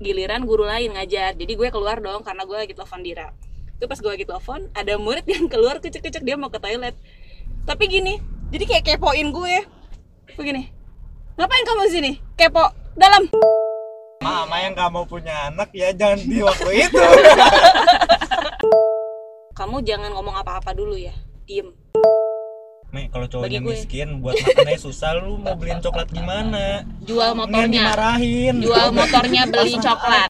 [0.00, 1.36] giliran guru lain ngajar.
[1.36, 3.30] Jadi gue keluar dong karena gue lagi telepon Dira.
[3.76, 6.96] Itu pas gue lagi telepon ada murid yang keluar kecek-kecek dia mau ke toilet.
[7.68, 8.18] Tapi gini
[8.50, 9.56] jadi kayak kepoin gue.
[10.34, 10.72] Begini
[11.36, 12.12] ngapain kamu di sini?
[12.36, 12.64] Kepo
[12.96, 13.28] dalam.
[14.20, 17.00] Mama yang gak mau punya anak ya jangan di waktu itu.
[19.60, 21.12] kamu jangan ngomong apa-apa dulu ya
[21.44, 21.68] diem
[22.90, 26.82] Nih kalau cowoknya miskin buat makannya susah lu mau beliin coklat gimana?
[27.06, 28.54] jual motornya dimarahin.
[28.58, 30.26] jual motornya beli coklat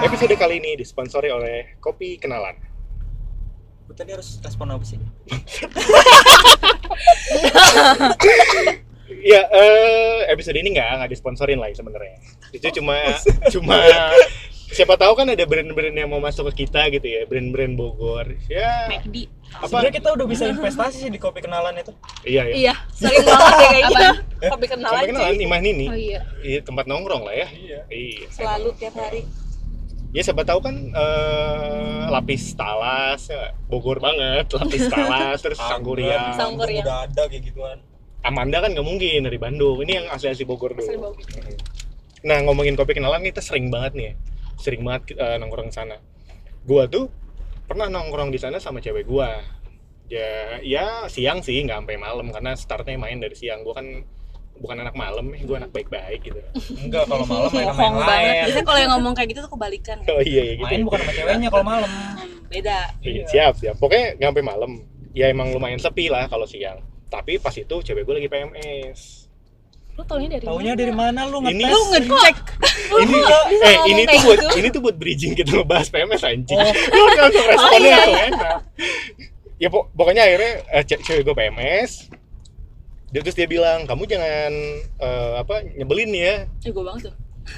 [0.00, 2.69] Episode kali ini disponsori oleh Kopi Kenalan.
[3.90, 5.02] Gue tadi harus respon apa sih?
[9.10, 12.22] Iya, eh, episode ini nggak nggak disponsorin lah sebenarnya.
[12.54, 12.94] Itu cuma
[13.58, 13.82] cuma
[14.70, 18.30] siapa tahu kan ada brand-brand yang mau masuk ke kita gitu ya, brand-brand Bogor.
[18.46, 19.26] Ya, McD
[19.58, 19.66] apa?
[19.66, 21.90] Sebenarnya kita udah bisa investasi sih di kopi kenalan itu.
[22.22, 22.54] Iya ya.
[22.54, 24.06] iya sering banget ya kayak gitu
[24.54, 25.34] kopi kenalan Kopi Kenalan.
[25.42, 25.86] Imah Nini.
[25.90, 27.48] oh iya Iya, tempat nongkrong lah ya.
[27.50, 27.78] Iya.
[27.90, 28.30] Iya.
[28.30, 29.26] selalu tiap hari
[30.10, 36.34] Ya siapa tahu kan eh, lapis talas, ya, Bogor banget, lapis talas, terus sangguriang.
[36.34, 36.82] Sangguriang.
[36.82, 37.78] Udah ada kayak gituan.
[38.26, 39.80] Amanda kan nggak mungkin dari Bandung.
[39.86, 40.82] Ini yang asli asli Bogor dulu.
[40.82, 41.24] Asli Bogor.
[42.26, 44.14] Nah ngomongin kopi kenalan kita sering banget nih, ya.
[44.60, 45.96] sering banget eh, nongkrong di sana.
[46.66, 47.06] Gua tuh
[47.70, 49.40] pernah nongkrong di sana sama cewek gua.
[50.10, 53.62] Ya, ya siang sih, nggak sampai malam karena startnya main dari siang.
[53.62, 53.86] Gua kan
[54.60, 56.36] bukan anak malam, ya, gua anak baik-baik gitu.
[56.84, 58.28] Enggak kalau malam main sama yang lain.
[58.44, 60.64] biasanya kalau yang ngomong kayak gitu tuh kebalikan kan Oh iya, iya gitu.
[60.66, 61.90] Main bukan sama ceweknya kalau malam.
[62.46, 63.74] Beda Iya, siap, siap.
[63.76, 64.70] Pokoknya nggak sampai malam.
[65.10, 66.78] Ya emang lumayan sepi lah kalau siang.
[67.06, 69.26] Tapi pas itu cewek gue lagi PMS.
[69.90, 70.80] lu taunya dari Taunya mana?
[70.80, 71.68] dari mana lu Ini- ngetes?
[71.68, 72.36] lu ngecek
[73.02, 74.48] ini bisa eh ini tuh buat gitu?
[74.54, 76.56] ini tuh buat bridging kita ngebahas PMS anjing.
[76.56, 76.72] Oh.
[76.94, 78.28] Lu langsung responnya iya, langsung iya.
[78.30, 78.58] enak.
[79.58, 81.90] Ya pok- pokoknya akhirnya eh, ce- cewek gue PMS.
[83.10, 84.52] Dia terus dia bilang, "Kamu jangan
[84.98, 87.14] eh, apa nyebelin ya." eh gue banget tuh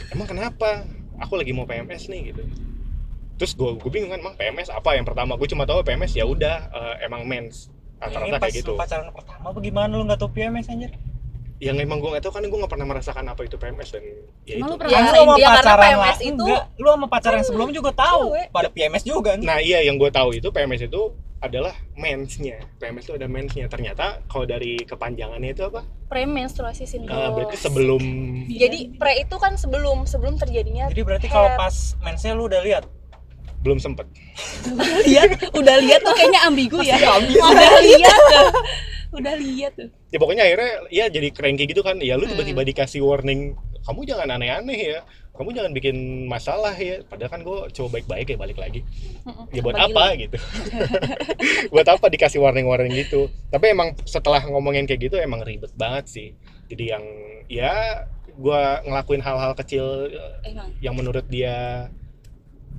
[0.09, 0.89] Emang kenapa?
[1.21, 2.43] Aku lagi mau PMS nih gitu.
[3.37, 4.97] Terus gue gue bingung kan, emang PMS apa?
[4.97, 7.69] Yang pertama gue cuma tahu PMS ya udah eh, emang mens.
[8.01, 8.75] Rata-rata kayak gitu.
[8.75, 10.91] pacaran pertama apa gimana lu nggak tau PMS anjir?
[11.63, 14.03] yang emang gue gak tahu kan gue gak pernah merasakan apa itu PMS dan
[14.43, 14.67] ya Emang itu.
[14.67, 16.17] lu pernah Kan lu sama dia karena pacaran PMS lah.
[16.19, 19.47] itu Enggak, lu sama pacar yang sebelumnya juga tahu pada PMS juga nih.
[19.47, 21.03] Nah iya yang gue tahu itu PMS itu
[21.43, 22.63] adalah mensnya.
[22.79, 23.67] PMS itu ada mensnya.
[23.67, 25.83] Ternyata kalau dari kepanjangannya itu apa?
[26.07, 27.17] premenstruasi sindrom.
[27.17, 28.03] Eh, berarti sebelum
[28.47, 32.85] Jadi pre itu kan sebelum sebelum terjadinya Jadi berarti kalau pas mensnya lu udah lihat.
[33.63, 34.11] belum sempet.
[35.07, 37.39] lihat udah lihat tuh kayaknya ambigu ya ambigu.
[37.47, 38.49] udah lihat tuh
[39.15, 41.97] udah lihat tuh Ya pokoknya akhirnya ya jadi cranky gitu kan.
[42.03, 43.55] Ya lu tiba-tiba dikasih warning,
[43.89, 45.01] kamu jangan aneh-aneh ya.
[45.33, 47.01] Kamu jangan bikin masalah ya.
[47.09, 48.81] Padahal kan gue coba baik-baik ya balik lagi.
[49.49, 50.37] Ya buat Bagi apa gitu.
[51.73, 53.33] buat apa dikasih warning-warning gitu.
[53.49, 56.29] Tapi emang setelah ngomongin kayak gitu emang ribet banget sih.
[56.69, 57.05] Jadi yang
[57.49, 58.05] ya
[58.37, 61.89] gua ngelakuin hal-hal kecil eh, emang yang menurut dia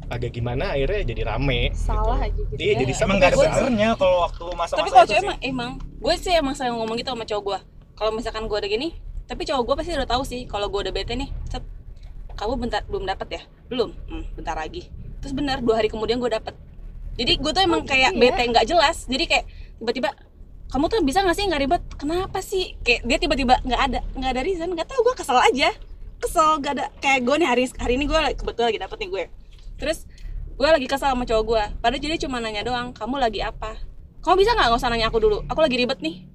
[0.09, 2.43] agak gimana akhirnya jadi rame salah gitu.
[2.43, 2.53] aja gitu.
[2.59, 5.19] Iya, jadi Emang gak ada benernya kalau waktu masa-masa tapi kalau sih.
[5.21, 7.59] emang emang gue sih emang selalu ngomong gitu sama cowok gue
[7.95, 8.89] kalau misalkan gue ada gini
[9.23, 11.29] tapi cowok gue pasti udah tahu sih kalau gue udah bete nih
[12.35, 13.41] kamu bentar belum dapat ya?
[13.69, 13.89] Belum?
[14.09, 14.89] Hmm, bentar lagi.
[15.23, 16.53] Terus benar dua hari kemudian gue dapet.
[17.13, 18.19] Jadi gue tuh emang kayak ya?
[18.19, 19.05] bete nggak jelas.
[19.05, 19.45] Jadi kayak
[19.79, 20.09] tiba-tiba
[20.73, 21.83] kamu tuh bisa nggak sih nggak ribet?
[21.95, 22.73] Kenapa sih?
[22.81, 24.69] Kayak dia tiba-tiba nggak ada nggak ada reason.
[24.73, 25.69] Nggak tahu gue kesel aja.
[26.17, 26.85] Kesel gak ada.
[27.03, 29.23] Kayak gue nih hari hari ini gue kebetulan lagi dapet nih gue.
[29.77, 30.07] Terus
[30.53, 33.77] gue lagi kesel sama cowok gue padahal jadi cuma nanya doang kamu lagi apa?
[34.23, 34.67] Kamu bisa nggak?
[34.71, 35.37] Nggak usah nanya aku dulu.
[35.47, 36.33] Aku lagi ribet nih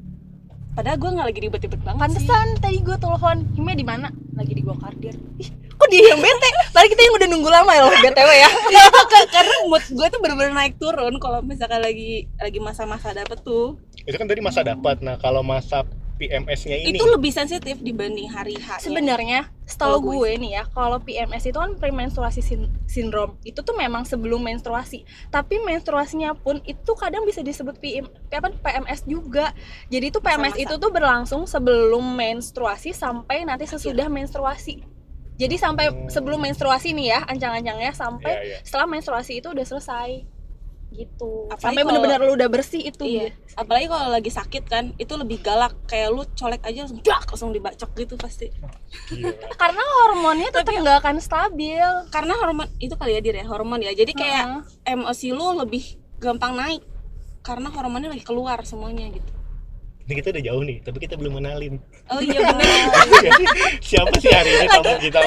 [0.78, 4.08] padahal gue nggak lagi ribet-ribet banget sih Pantesan tadi gue telepon Hime di mana?
[4.38, 5.18] Lagi di gua kardir.
[5.34, 6.46] Ih, kok dia yang bete?
[6.70, 8.50] Tadi kita yang udah nunggu lama ya loh BTW ya.
[8.70, 13.10] Ya, itu ka- karena mood gue tuh bener-bener naik turun kalau misalkan lagi lagi masa-masa
[13.10, 13.74] dapet tuh
[14.06, 15.82] itu kan tadi masa dapat nah kalau masa
[16.18, 20.98] PMS-nya ini itu lebih sensitif dibanding hari H Sebenarnya setahu gue gue nih ya, kalau
[20.98, 23.36] PMS itu kan premenstruasi sin- sindrom.
[23.40, 25.04] Itu tuh memang sebelum menstruasi.
[25.28, 29.52] Tapi menstruasinya pun itu kadang bisa disebut PM, apa PMS juga.
[29.86, 30.64] Jadi itu PMS Masa-masa.
[30.64, 34.82] itu tuh berlangsung sebelum menstruasi sampai nanti sesudah menstruasi.
[35.36, 36.08] Jadi sampai Hmm.
[36.10, 38.58] sebelum menstruasi nih ya, ancang-ancangnya sampai Iya, iya.
[38.66, 40.26] setelah menstruasi itu udah selesai.
[40.88, 41.46] Gitu.
[41.52, 43.04] Apalagi sampai bener-bener lu udah bersih itu.
[43.04, 47.24] iya apalagi kalau lagi sakit kan itu lebih galak kayak lu colek aja langsung dak
[47.28, 48.48] langsung dibacok gitu pasti.
[49.60, 51.90] Karena hormonnya tetap nggak akan stabil.
[52.08, 54.94] karena hormon itu kali ya dir ya hormon ya jadi kayak Heeh.
[54.96, 56.82] emosi lu lebih gampang naik
[57.46, 59.32] karena hormonnya lagi keluar semuanya gitu
[60.08, 61.74] ini kita udah jauh nih tapi kita belum kenalin
[62.08, 62.68] oh iya benar
[63.88, 65.20] siapa sih hari ini tamu kita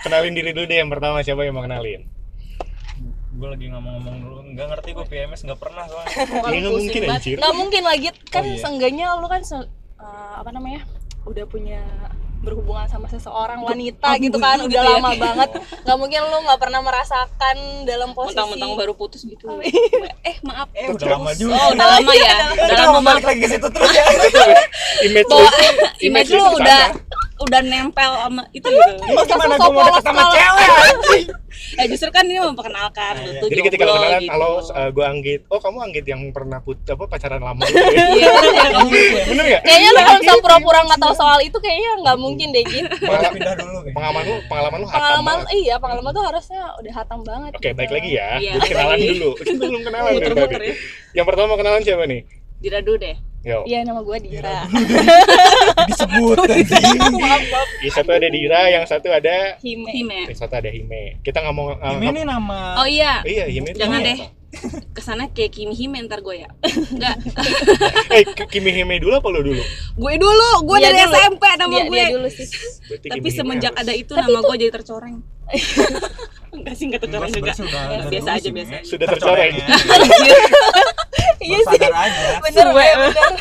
[0.00, 2.08] kenalin diri dulu deh yang pertama siapa yang mau kenalin
[3.40, 4.36] gue lagi ngomong-ngomong dulu.
[4.52, 6.12] Nggak ngerti gue PMS nggak pernah soalnya
[6.52, 7.36] ya nggak mungkin anjir.
[7.40, 8.08] Nggak mungkin lagi.
[8.28, 8.60] Kan Oh, iya.
[8.60, 10.84] seenggaknya lu kan se- eh, apa namanya
[11.22, 11.80] udah punya
[12.40, 14.56] berhubungan sama seseorang wanita Aduh, gitu kan.
[14.56, 14.90] gitu udah ya.
[14.96, 15.50] lama banget.
[15.84, 19.44] Nggak mungkin lu nggak pernah merasakan dalam posisi mentang-mentang baru putus gitu.
[20.28, 20.68] Eh maaf.
[20.72, 21.52] Eh udah lama juga.
[21.54, 22.36] Oh udah lama ya.
[22.52, 24.04] udah lama balik lagi ke situ terus ya.
[25.08, 25.40] Image lu
[26.02, 26.92] image lu udah.
[27.40, 31.24] Udah nempel sama itu gitu Emang gimana sok gue mau deket sama cewek anjing
[31.70, 33.40] eh justru kan ini memperkenalkan Ah, iya.
[33.40, 34.32] tuh jadi ketika jomblo kenalan gitu.
[34.32, 34.50] halo
[34.90, 38.30] gue Anggit oh kamu Anggit yang pernah put apa pacaran lama gitu ya iya
[39.24, 42.64] bener ya kayaknya lu kalau misalnya pura-pura nggak tahu soal itu kayaknya nggak mungkin deh
[42.64, 47.20] gitu pindah dulu pengalaman lu pengalaman lu hatam pengalaman iya pengalaman tuh harusnya udah hatam
[47.22, 47.76] banget Oke, gitu.
[47.76, 48.28] baik lagi ya.
[48.36, 49.30] Iya, kenalan dulu.
[49.36, 50.74] Kita belum kenalan ya.
[51.12, 52.20] Yang pertama kenalan siapa nih?
[52.60, 53.29] diradu deh Yo.
[53.42, 54.68] Iya nama gue Dira.
[55.88, 56.98] Disebut anjing.
[57.16, 57.68] Maaf maaf.
[57.80, 59.88] Yang satu ada Dira, yang satu ada Hime.
[59.88, 60.18] Hime.
[60.28, 61.18] Yang satu ada Hime.
[61.20, 63.24] Kita nggak mau uh, ini nih nama oh iya.
[63.24, 64.18] Iya, Hime itu jangan deh.
[64.18, 64.38] Apa?
[64.90, 66.50] ke sana kayak Kimi Hime ntar gue ya.
[66.92, 67.16] Enggak
[68.18, 69.62] Eh, Kimi Hime dulu apa lo dulu?
[69.96, 70.50] gue dulu.
[70.66, 71.14] Gue Dia dari dulu.
[71.14, 71.94] SMP nama Dia- gue.
[71.96, 72.46] dia dulu sih.
[72.84, 75.16] Berarti tapi Kimi Hime semenjak harus- ada itu nama gue jadi tercoreng.
[76.50, 77.52] Enggak sih enggak tercoreng juga.
[77.54, 79.54] Ya, biasa aja biasa Sudah tercoreng.
[81.40, 82.88] Iya sih aja bener Suwe.
[83.00, 83.32] Bener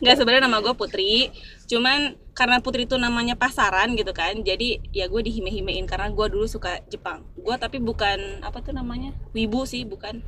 [0.00, 1.28] Enggak sebenarnya nama gue Putri,
[1.68, 6.48] cuman karena Putri itu namanya pasaran gitu kan, jadi ya gue dihime-himein karena gue dulu
[6.48, 7.28] suka Jepang.
[7.36, 10.24] Gue tapi bukan apa tuh namanya wibu sih, bukan.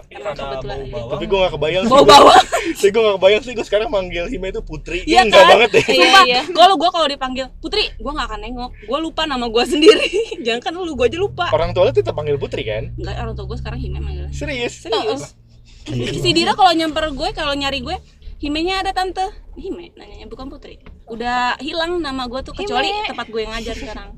[0.00, 1.92] tapi Emang kebetulan Tapi gue gak kebayang sih.
[1.92, 2.36] Bawa-bawa.
[2.80, 5.04] Sih gue gak kebayang sih gue sekarang manggil Hime itu Putri.
[5.04, 5.50] Iya Iya enggak kan?
[5.52, 5.84] banget deh.
[5.92, 6.42] Iya, iya.
[6.56, 8.70] kalau gue kalau dipanggil Putri, gue nggak akan nengok.
[8.88, 10.08] Gue lupa nama gue sendiri.
[10.46, 11.52] Jangan kan lu gue aja lupa.
[11.52, 12.96] Orang tua lu tetap panggil Putri kan?
[12.96, 14.32] Enggak, orang tua gue sekarang Hime manggilnya.
[14.32, 14.72] Serius?
[14.80, 15.36] Serius.
[15.88, 17.96] Si Dira kalau nyamper gue, kalau nyari gue,
[18.36, 19.20] Himenya ada tante.
[19.52, 20.80] Hime nanyanya bukan Putri.
[21.04, 23.06] Udah hilang nama gue tuh kecuali Hime.
[23.06, 24.16] tempat gue yang ngajar sekarang.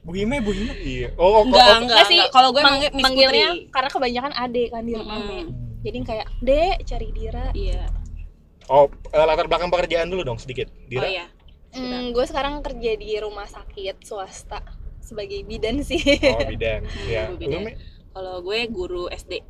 [0.00, 1.08] Bu Hime, Bu Hime Iya.
[1.14, 2.20] Oh, oh, Enggak, oh, enggak, Nggak sih.
[2.32, 3.68] Kalau gue mang- manggil Miss manggilnya Putri.
[3.68, 5.18] karena kebanyakan ade kan di rumah.
[5.20, 5.46] Mek.
[5.78, 7.84] jadi kayak dek cari Dira Iya.
[8.66, 10.66] oh, eh, latar belakang pekerjaan dulu dong sedikit.
[10.66, 11.06] Oh Dira.
[11.06, 11.26] iya.
[11.70, 14.64] Hmm, gue sekarang kerja di rumah sakit swasta
[14.98, 16.88] sebagai bidan sih Oh, bidan.
[17.12, 17.28] ya.
[17.30, 17.62] Bidan.
[17.62, 17.72] Me?
[18.10, 19.44] Kalau gue guru SD.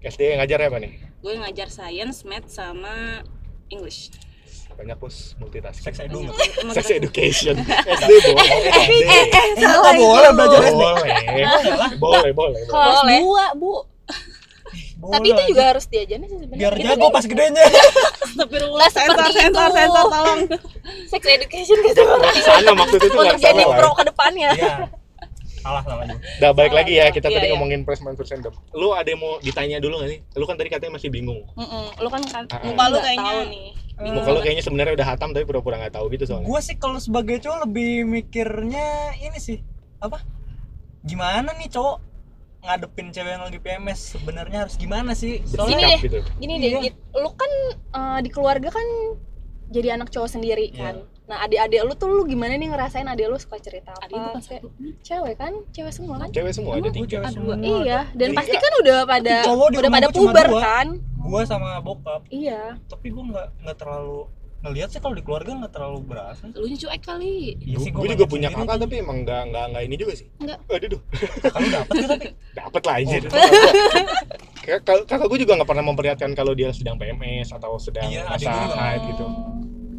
[0.00, 0.92] SD ngajar apa nih?
[1.20, 3.20] Gue ngajar science, math sama
[3.68, 4.08] English.
[4.72, 5.84] Banyak bos multitasking.
[5.84, 6.24] Sex edu
[6.72, 7.52] Sex education.
[7.60, 8.48] SD boleh.
[8.64, 9.04] SD.
[9.04, 9.24] Eh,
[9.60, 11.14] nggak boleh belajar SD Boleh.
[12.00, 12.32] Boleh, boleh.
[12.32, 12.60] boleh.
[12.64, 13.72] kelas dua bu
[14.96, 17.64] Boleh tapi itu juga harus diajarin sih sebenarnya biar Itu jago kan pas gedenya
[18.20, 20.40] Astagfirullah, Nggak sensor, sensor, sensor, tolong.
[21.08, 23.76] sex education gitu ke sana maksud itu untuk jadi salah.
[23.76, 24.74] pro ke depannya iya
[25.60, 27.52] salah salah juga Udah balik lagi ya, kita Iya, tadi iya.
[27.52, 28.52] ngomongin freshman first random.
[28.72, 30.20] Lu ada yang mau ditanya dulu gak nih?
[30.32, 31.40] Lu kan tadi katanya masih bingung.
[31.52, 31.84] Mm-mm.
[31.96, 32.60] lu kan kan ah.
[32.62, 33.66] Muka lu kayaknya tahu nih
[33.96, 36.46] Bingung Muka lu kayaknya sebenarnya udah hatam tapi pura-pura nggak tahu gitu soalnya.
[36.46, 39.60] gue sih kalau sebagai cowok lebih mikirnya ini sih
[39.98, 40.24] apa
[41.00, 41.96] gimana nih cowok
[42.60, 46.00] ngadepin cewek yang lagi PMS sebenarnya harus gimana sih Gini soalnya deh.
[46.02, 46.18] gitu.
[46.36, 46.68] gini Iya.
[46.78, 46.96] deh Git.
[47.14, 47.52] lu kan
[47.90, 48.86] eh, di keluarga kan
[49.68, 50.80] jadi anak cowok sendiri Iya.
[50.82, 50.94] kan
[51.30, 54.42] nah adik-adik lu tuh lu gimana nih ngerasain adik lu suka cerita apa Adik bukan
[54.42, 54.66] satu.
[55.00, 57.06] cewek kan cewek semua kan Cewek semua ada tiga.
[57.06, 57.78] cewek semua dua.
[57.78, 58.38] iya dan Tiga.
[58.42, 60.60] pasti kan udah pada udah pada gua puber dua.
[60.60, 64.26] kan gue sama bokap iya tapi gue nggak nggak terlalu
[64.60, 67.56] ngelihat sih kalau di keluarga nggak terlalu berasa Lu nya cuek kali.
[67.64, 70.28] Iya sih, gue gua juga punya kakak tapi emang nggak nggak nggak ini juga sih.
[70.36, 70.58] Nggak.
[70.68, 71.00] Aduh, duh.
[71.48, 72.26] kalau dapet gitu tapi
[72.60, 73.16] dapet lah aja.
[73.16, 73.30] Oh.
[74.60, 78.52] Kakak, kakak gue juga nggak pernah memperlihatkan kalau dia sedang PMS atau sedang Iya, masa
[78.52, 79.24] gua haid gitu.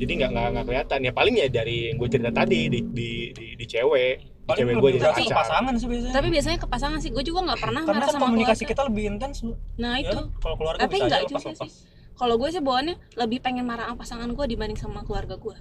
[0.02, 1.00] Jadi nggak nggak nggak kelihatan.
[1.06, 4.16] Ya paling ya dari yang gue cerita tadi di di di, di cewek.
[4.18, 5.38] Di paling cewek gue jadi ke pacar.
[5.46, 7.10] pasangan sih biasanya Tapi biasanya ke pasangan sih.
[7.14, 8.74] Gue juga nggak pernah karena sama komunikasi keluarga.
[8.74, 9.38] kita lebih intens.
[9.78, 10.18] Nah Ya itu.
[10.42, 11.70] kalau keluarga Tapi bisa nggak juga sih.
[12.18, 15.58] Kalau gue sih bawaannya lebih pengen marah sama pasangan gue dibanding sama keluarga gue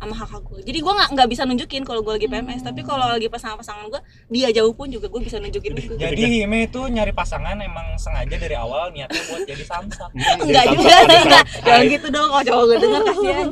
[0.00, 0.60] sama kakak gue.
[0.64, 2.64] Jadi gue nggak nggak bisa nunjukin kalau gue lagi PMS.
[2.64, 4.00] Tapi kalau lagi pas sama pasangan gue,
[4.32, 5.92] dia jauh pun juga gue bisa nunjukin itu.
[5.94, 10.64] jadi Hime itu nyari pasangan emang sengaja dari awal niatnya buat jadi samsak Hmm, Enggak
[10.72, 11.44] juga, enggak.
[11.62, 13.48] Jangan gitu dong kalau cowok gue denger kasihan.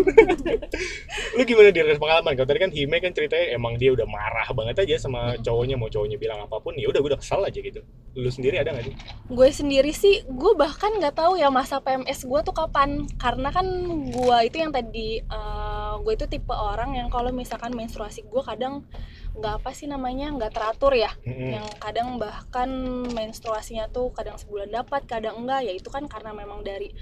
[1.37, 4.77] lu gimana di pengalaman kalau tadi kan Hime kan ceritanya emang dia udah marah banget
[4.87, 7.81] aja sama cowoknya mau cowoknya bilang apa pun ya udah gue udah kesal aja gitu
[8.15, 8.95] lu sendiri ada nggak sih
[9.29, 13.67] gue sendiri sih gue bahkan nggak tahu ya masa PMS gue tuh kapan karena kan
[14.09, 18.87] gue itu yang tadi eh, gue itu tipe orang yang kalau misalkan menstruasi gue kadang
[19.35, 21.59] nggak apa sih namanya nggak teratur ya Mm-mm.
[21.59, 22.71] yang kadang bahkan
[23.11, 26.95] menstruasinya tuh kadang sebulan dapat kadang enggak ya itu kan karena memang dari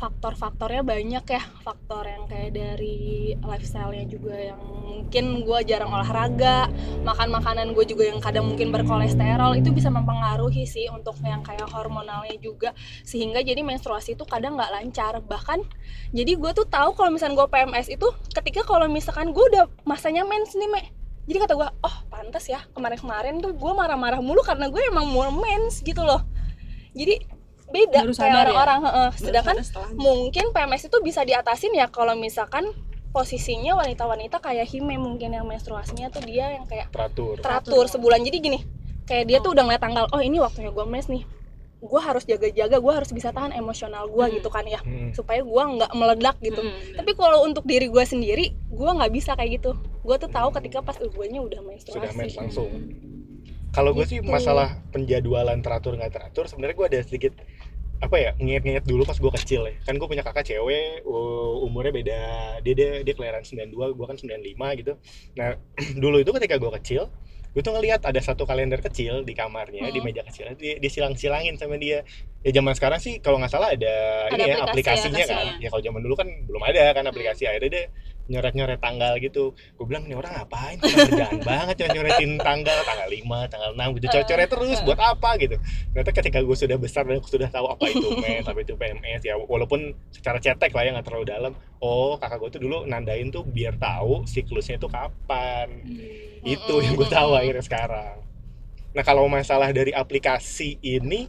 [0.00, 1.42] faktor-faktornya banyak ya.
[1.60, 6.72] Faktor yang kayak dari lifestyle-nya juga yang mungkin gue jarang olahraga
[7.04, 11.68] makan makanan gue juga yang kadang mungkin berkolesterol itu bisa mempengaruhi sih untuk yang kayak
[11.68, 12.72] hormonalnya juga.
[13.04, 15.20] Sehingga jadi menstruasi itu kadang nggak lancar.
[15.20, 15.60] Bahkan
[16.16, 20.24] jadi gue tuh tahu kalau misalnya gue PMS itu ketika kalau misalkan gue udah masanya
[20.24, 20.80] mens nih me
[21.28, 25.28] jadi kata gue oh pantas ya kemarin-kemarin tuh gue marah-marah mulu karena gue emang mau
[25.28, 26.24] mens gitu loh.
[26.96, 27.22] Jadi
[27.70, 28.40] beda Baru kayak ya?
[28.44, 29.08] orang-orang heeh.
[29.08, 29.56] Baru sedangkan
[29.94, 32.66] mungkin PMS itu bisa diatasin ya kalau misalkan
[33.08, 38.38] posisinya wanita-wanita kayak Hime mungkin yang menstruasinya tuh dia yang kayak teratur teratur sebulan jadi
[38.38, 38.58] gini
[39.04, 41.26] kayak dia tuh udah ngeliat tanggal oh ini waktunya gue mens nih
[41.80, 44.34] gue harus jaga-jaga gue harus bisa tahan emosional gue Hmm.
[44.36, 45.10] gitu kan ya Hmm.
[45.10, 46.94] supaya gue nggak meledak gitu Mm-mm.
[46.94, 50.78] tapi kalau untuk diri gue sendiri gue nggak bisa kayak gitu gue tuh tahu ketika
[50.80, 52.68] pas gue nya udah menstruasi sudah mens langsung
[53.70, 54.28] kalau gue sih Gitu.
[54.28, 57.32] masalah penjadwalan teratur nggak teratur sebenarnya gue ada sedikit
[58.00, 59.74] apa ya nginget-nginget dulu pas gue kecil ya.
[59.84, 61.04] Kan gue punya kakak cewek
[61.60, 62.22] umurnya beda.
[62.64, 64.92] Dia dia dia kelahiran 92 gue kan 95 gitu.
[65.36, 65.56] Nah
[66.02, 67.12] dulu itu ketika gue kecil
[67.50, 70.06] gue tuh ngelihat ada satu kalender kecil di kamarnya di Hmm.
[70.06, 72.06] meja kecil dia, dia silang-silangin sama dia.
[72.46, 75.34] Ya zaman sekarang sih kalau nggak salah ada, Ada ini ya aplikasi, aplikasinya kan.
[75.34, 75.58] Aplikasinya.
[75.58, 77.42] ya kalau zaman dulu kan belum ada kan aplikasi.
[77.50, 77.84] Akhirnya dia
[78.30, 79.52] nyoret-nyoret tanggal gitu.
[79.74, 80.78] Gue bilang ini orang ngapain?
[80.78, 84.06] Kerjaan banget ya nyoretin tanggal tanggal 5, tanggal 6 gitu.
[84.06, 85.34] Coret-coret terus buat apa?
[85.42, 85.58] Gitu.
[85.90, 89.34] Ternyata ketika gue sudah besar dan sudah tahu apa itu mens apa itu PMS ya
[89.34, 91.52] walaupun secara cetek lah ya nggak terlalu dalam.
[91.82, 95.68] Oh kakak gue tuh dulu nandain tuh biar tahu siklusnya itu kapan.
[96.46, 98.22] Itu yang gue tahu akhirnya sekarang.
[98.94, 101.26] Nah kalau masalah dari aplikasi ini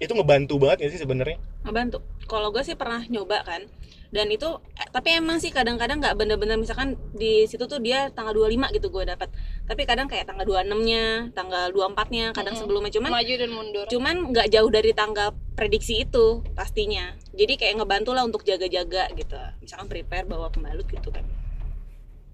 [0.00, 1.38] itu ngebantu banget ya sih sebenarnya?
[1.62, 2.02] Ngebantu.
[2.26, 3.64] Kalau gue sih pernah nyoba kan
[4.12, 8.36] dan itu eh, tapi emang sih kadang-kadang nggak bener-bener misalkan di situ tuh dia tanggal
[8.36, 9.32] 25 gitu gue dapat
[9.64, 12.60] tapi kadang kayak tanggal 26 nya tanggal 24 nya kadang Mm-mm.
[12.60, 13.84] sebelumnya cuman maju dan mundur.
[13.88, 17.12] cuman nggak jauh dari tanggal prediksi itu pastinya.
[17.36, 19.36] Jadi kayak ngebantu lah untuk jaga-jaga gitu.
[19.60, 21.24] Misalkan prepare bawa pembalut gitu kan.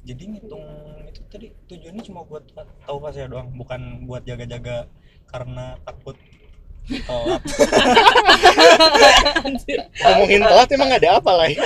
[0.06, 0.64] Jadi ngitung
[1.04, 4.88] itu tadi tujuannya cuma buat tahu pas ya doang bukan buat jaga-jaga
[5.28, 6.16] karena takut
[6.88, 7.40] telat
[10.00, 11.60] ngomongin telat emang ada apa lah ya?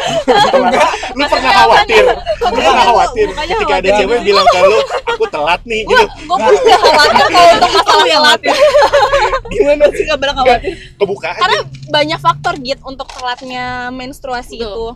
[1.14, 2.04] lu pernah khawatir?
[2.42, 4.78] Lu pernah khawatir ketika ada cewek bilang ke lu
[5.14, 6.06] aku telat nih gitu.
[6.10, 8.40] gue pun gak khawatir kalau untuk masalah telat.
[9.52, 10.72] gimana sih nggak pernah khawatir?
[10.98, 14.86] kebuka karena banyak faktor git untuk telatnya menstruasi itu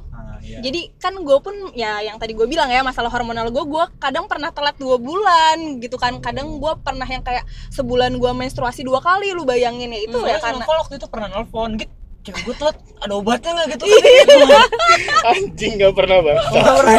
[0.46, 0.62] iya.
[0.62, 4.30] jadi kan gue pun ya yang tadi gue bilang ya masalah hormonal gue gue kadang
[4.30, 6.22] pernah telat dua bulan gitu kan.
[6.22, 10.24] Kadang gue pernah yang kayak sebulan gue menstruasi dua kali lu bayangin ya itu Hmm,
[10.24, 11.92] ya Soalnya karena Novel waktu itu pernah nelfon gitu
[12.26, 13.66] cewek gue telat ada obatnya nggak?
[13.78, 13.84] gitu.
[13.86, 14.34] Gitu
[15.30, 16.98] anjing nggak pernah banget Nggak pernah.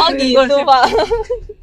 [0.00, 0.82] Oh gitu pak.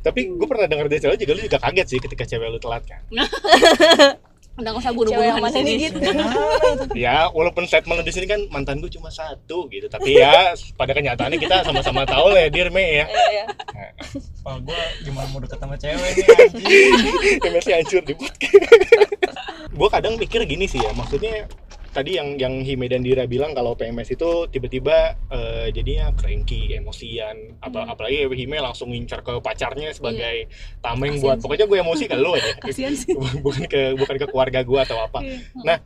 [0.06, 2.84] Tapi gue pernah denger dari cewek juga lu juga kaget sih ketika cewek lu telat
[2.86, 3.02] kan
[4.54, 5.72] udah nggak usah di mana sini.
[5.90, 5.98] gitu.
[6.94, 9.90] Ya walaupun statement di sini kan mantan gue cuma satu gitu.
[9.90, 13.06] Tapi ya pada kenyataannya kita sama-sama tahu lah ya dir me ya.
[13.10, 13.46] Iya, iya.
[14.46, 17.44] Wah gue gimana mau deket sama cewek nih anjing?
[17.54, 18.14] MSnya hancur di
[19.74, 21.50] gue kadang mikir gini sih ya maksudnya
[21.94, 27.54] tadi yang yang Hime dan Dira bilang kalau PMS itu tiba-tiba eh, jadinya cranky, emosian,
[27.62, 27.94] apa Hmm.
[27.94, 30.50] apalagi Hime langsung ngincar ke pacarnya sebagai
[30.82, 31.44] tameng Kasian buat sih.
[31.46, 32.52] pokoknya gue emosi ke lu aja.
[32.66, 33.14] kasihan sih
[33.46, 35.20] bukan ke bukan ke keluarga gue atau apa.
[35.22, 35.38] Iya.
[35.62, 35.78] Nah,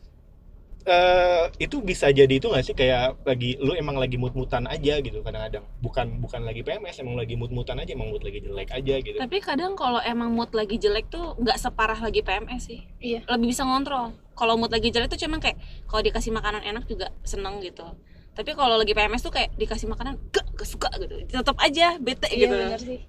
[0.88, 2.72] eh itu bisa jadi itu nggak sih?
[2.72, 5.68] Kayak lagi lu emang lagi mut-mutan aja gitu kadang-kadang.
[5.84, 9.20] Bukan bukan lagi PMS emang lagi mut-mutan aja emang mood lagi jelek aja gitu.
[9.20, 12.88] Tapi kadang kalau emang mood lagi jelek tuh nggak separah lagi PMS sih.
[13.04, 13.28] Iya.
[13.28, 14.16] lebih bisa ngontrol.
[14.32, 15.60] Kalau mood lagi jelek tuh cuman kayak
[15.92, 17.84] kalau dikasih makanan enak juga seneng gitu.
[18.32, 21.20] Tapi kalau lagi PMS tuh kayak dikasih makanan gak, gak suka gitu.
[21.28, 22.56] Tetap aja bete iya gitu.
[22.56, 23.02] bener sih.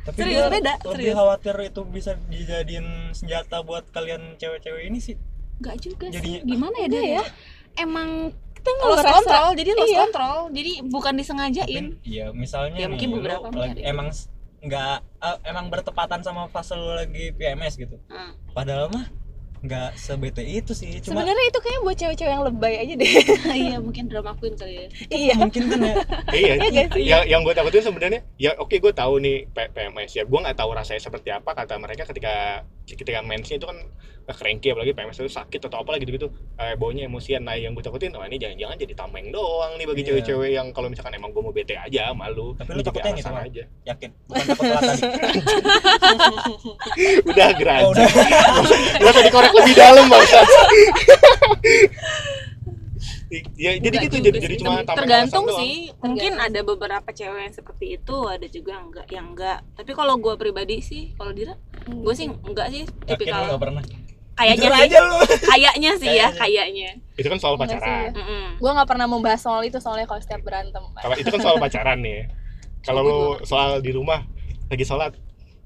[0.00, 1.16] Tapi Serius, gua beda, lebih serius.
[1.16, 5.20] khawatir itu bisa dijadiin senjata buat kalian cewek-cewek ini sih
[5.60, 7.24] Gak juga Jadinya- sih gimana ya dia ya
[7.76, 8.08] emang
[8.52, 10.00] kita nggak lost control jadi lost Iya.
[10.02, 13.82] control jadi bukan disengajain iya misalnya Ya, nih, mungkin lu beberapa lagi- hari.
[13.82, 14.08] emang
[14.60, 18.36] nggak eh, emang bertepatan sama fase lu lagi PMS gitu Hmm.
[18.50, 19.08] padahal mah
[19.60, 23.12] nggak sebete itu sih cuma sebenarnya itu kayaknya buat cewek-cewek yang lebay aja deh.
[23.60, 24.86] Iya mungkin drama queen kali ya.
[25.12, 25.34] Iya.
[25.36, 25.94] mungkin kan ya.
[26.40, 30.24] Iya, Iya yang yang gue takutin sebenarnya ya oke gue tahu nih PMS ya.
[30.24, 33.76] Gue nggak tahu rasanya seperti apa kata mereka ketika ketika mensnya itu kan
[34.30, 37.44] cranky apalagi PMS itu sakit atau apa gitu gitu eh, baunya emosian.
[37.44, 40.08] Nah yang gue takutin oh, ini jangan-jangan jadi tameng doang nih bagi Iya.
[40.14, 42.56] cewek-cewek yang kalau misalkan emang gue mau bete aja malu.
[42.56, 43.50] Tapi lu takutnya yang itu, alasan Mal?
[43.50, 43.64] aja.
[43.90, 44.10] Yakin?
[44.24, 45.02] Bukan takut telat tadi?
[47.30, 48.06] Udah gerak oh, udah.
[49.00, 50.40] Gak usah dikorek lebih dalam bangsa
[53.54, 54.42] ya jadi Enggak gitu jadi sih.
[54.42, 55.60] jadi cuma tergantung alasan doang.
[55.62, 59.62] sih mungkin ada beberapa cewek yang seperti itu ada juga enggak yang enggak.
[59.72, 61.54] Tapi kalau gue pribadi sih kalau Dira?
[61.86, 63.46] Gue sih enggak sih tipikal.
[63.46, 63.82] nggak pernah.
[64.34, 64.82] Kayaknya Jujur sih.
[64.82, 65.18] aja lu.
[65.46, 66.40] Kayaknya sih ya Kayaknya.
[66.42, 66.90] kayaknya.
[67.14, 68.02] Itu kan soal Enggak sih, pacaran.
[68.02, 68.10] Ya.
[68.18, 68.44] Mm-mm.
[68.58, 70.82] gue nggak pernah membahas soal itu soalnya kalau setiap berantem.
[70.92, 72.20] Kalau itu kan soal pacaran nih.
[72.80, 74.24] Kalau lu soal di rumah
[74.66, 75.12] lagi sholat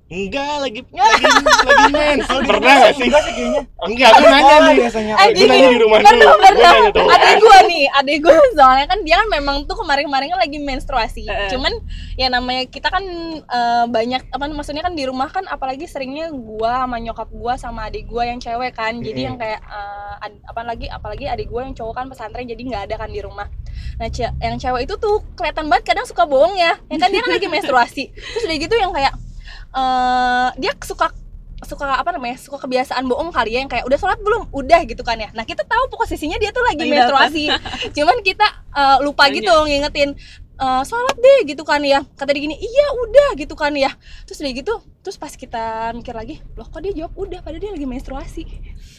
[0.04, 1.26] enggak lagi lagi
[1.64, 3.08] lagi mens pernah sih?
[3.08, 3.62] Enggak sih kayaknya.
[3.80, 4.74] Enggak gue nanya nih.
[4.78, 6.24] biasanya Eh, gue nanya di rumah pernah dulu.
[6.28, 7.06] gue pernah nanya tuh.
[7.08, 11.22] Adik gue nih adik gue soalnya kan dia kan memang tuh kemarin-kemarin kan lagi menstruasi.
[11.48, 11.72] Cuman
[12.14, 13.04] ya namanya kita kan
[13.40, 17.88] eh, banyak apa maksudnya kan di rumah kan apalagi seringnya gue sama nyokap gue sama
[17.88, 18.92] adik gue yang cewek kan.
[18.94, 19.28] Jadi Mm-mm.
[19.30, 22.96] yang kayak eh, ad- apalagi apalagi adik gue yang cowok kan pesantren jadi nggak ada
[22.98, 23.48] kan di rumah.
[23.96, 26.76] Nah ce- yang cewek itu tuh kelihatan banget kadang suka bohong ya.
[26.86, 28.04] Yang kan dia kan lagi menstruasi.
[28.12, 29.14] Terus udah gitu yang kayak
[29.74, 31.10] eh dia suka
[31.64, 34.52] suka apa namanya suka kebiasaan bohong kali ya yang kayak udah sholat belum?
[34.52, 35.32] Udah gitu kan ya.
[35.32, 37.44] Nah kita tahu posisinya dia tuh lagi Lagi menstruasi.
[37.96, 39.36] cuman kita eh, lupa Nanya.
[39.40, 40.10] gitu ngingetin
[40.60, 42.04] eh, sholat deh gitu kan ya.
[42.14, 43.90] Kata dia gini iya udah gitu kan ya.
[44.28, 44.74] Terus udah gitu
[45.04, 47.12] terus pas kita mikir lagi loh kok dia jawab?
[47.12, 48.42] Udah padahal dia lagi menstruasi.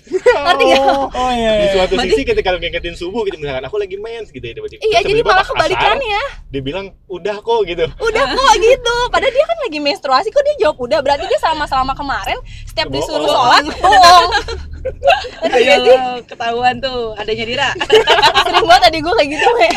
[0.46, 0.80] Ngerti gak?
[0.86, 3.98] oh, oh iya, di suatu Berarti- sisi ketika lu ngingetin subuh gitu misalkan aku lagi
[3.98, 4.86] mens gitu ya tiba-tiba.
[4.86, 6.22] Iya jadi malah pas asar, kebalikannya
[6.54, 7.90] dia bilang udah kok gitu.
[7.90, 8.96] Udah kok gitu.
[9.10, 11.00] Padahal dia kan lagi menstruasi kok dia jawab udah?
[11.02, 12.38] Berarti dia sama selama kemarin
[12.70, 14.30] setiap disuruh sholat bohong
[14.86, 15.90] Ngerti gak sih?
[15.92, 17.70] Ayo, ketahuan tuh adanya Dira
[18.46, 19.70] sering banget tadi gue kayak gitu we.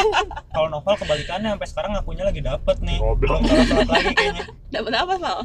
[0.50, 3.40] kalau novel kebalikannya sampai sekarang ngakunya lagi dapet nih Goblok.
[3.40, 5.38] belum lagi kayaknya dapat apa Val?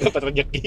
[0.00, 0.60] dapat rezeki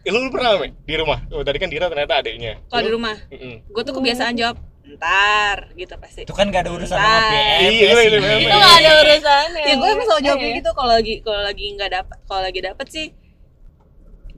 [0.00, 2.90] Eh, lu, lu pernah Me, di rumah oh, tadi kan Dira ternyata adiknya kalau di
[2.90, 3.66] rumah Mm-mm.
[3.66, 4.56] gue tuh kebiasaan jawab
[4.88, 8.40] ntar gitu pasti itu kan gak ada urusan sama PMS Iya, iya, iya, sih.
[8.40, 11.64] itu gak ada urusannya ya gue emang selalu jawab kayak gitu kalau lagi kalau lagi
[11.70, 13.06] nggak dapat kalau lagi dapat sih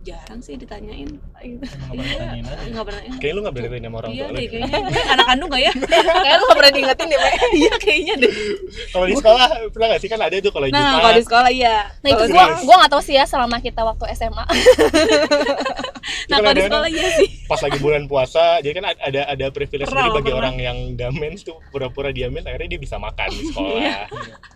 [0.00, 1.60] jarang sih ditanyain gitu.
[1.60, 2.66] Nggak pernah ditanyain aja.
[2.72, 3.02] nggak pernah.
[3.20, 4.50] Kayaknya lu gak berani sama orang iya tua lu deh ya?
[4.50, 4.80] kayaknya.
[5.12, 5.72] Anak kandung gak ya?
[5.76, 7.18] Kayaknya lu gak pernah diingetin deh,
[7.60, 8.32] iya kayaknya deh.
[8.90, 10.08] Kalau di sekolah pernah gak sih?
[10.08, 11.76] Kan ada tuh kalau nah Jumat kalau di sekolah iya.
[12.00, 14.44] Nah itu gua gua gak tahu sih ya selama kita waktu SMA.
[16.30, 17.28] nah kan kalau di ada- sekolah iya sih.
[17.44, 21.42] pas lagi bulan puasa jadi kan ada ada privilege sendiri bagi orang yang gak mens
[21.42, 23.78] tuh pura-pura dia mens akhirnya dia bisa makan di sekolah.
[23.80, 24.00] Iya.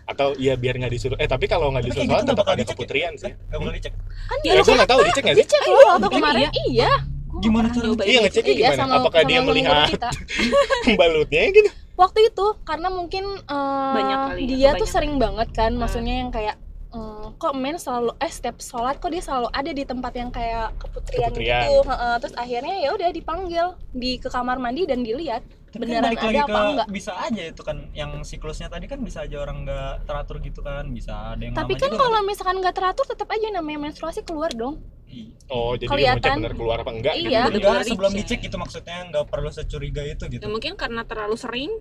[0.05, 2.53] atau ya biar nggak disuruh eh tapi kalau nggak disuruh kayak gitu sholat nggak tetap
[2.53, 2.67] ada ya?
[2.69, 3.31] keputrian sih.
[3.35, 3.93] Gak boleh dicek.
[4.25, 6.39] Kan ya gue nggak tahu dicek nggak sih dicek loh waktu Mungkin kemarin.
[6.41, 6.51] iya.
[6.65, 6.91] Iya.
[7.37, 8.23] gimana cara iya gitu.
[8.23, 10.09] ngeceknya Iya gimana sama apakah sama dia melihat kita.
[10.99, 15.71] balutnya gitu Waktu itu karena mungkin eh, Banyak kali ya, dia tuh sering banget kan
[15.71, 15.79] Hmm.
[15.81, 16.55] maksudnya yang kayak
[16.89, 20.75] eh, kok men selalu eh setiap sholat kok dia selalu ada di tempat yang kayak
[20.77, 21.59] keputrian, Keputrian.
[21.61, 25.79] gitu Heeh, terus akhirnya ya udah dipanggil di ke kamar mandi dan dilihat Tapi kan
[25.81, 29.35] beneran balik ada apa enggak bisa aja itu kan yang siklusnya tadi kan bisa aja
[29.37, 33.27] orang nggak teratur gitu kan bisa ada yang tapi kan kalau misalkan nggak teratur tetap
[33.29, 35.04] aja namanya menstruasi keluar dong Iya.
[35.47, 36.35] Oh jadi dia Kelihatan.
[36.39, 37.47] bener keluar apa enggak Iya.
[37.47, 37.51] gitu.
[37.51, 37.69] Bener.
[37.71, 38.37] enggak sebelum dicek.
[38.41, 41.71] gitu maksudnya nggak perlu securiga itu gitu ya mungkin karena terlalu sering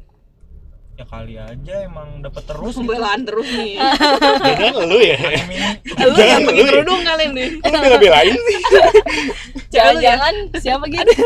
[0.94, 3.74] ya kali aja emang dapat terus gitu pembelaan terus nih
[4.46, 5.56] jangan lu ya Ini
[5.98, 6.64] lu yang Jangan pakai ya.
[6.70, 8.58] kerudung kalian nih lu udah belain sih
[9.74, 11.12] jangan-jangan siapa gitu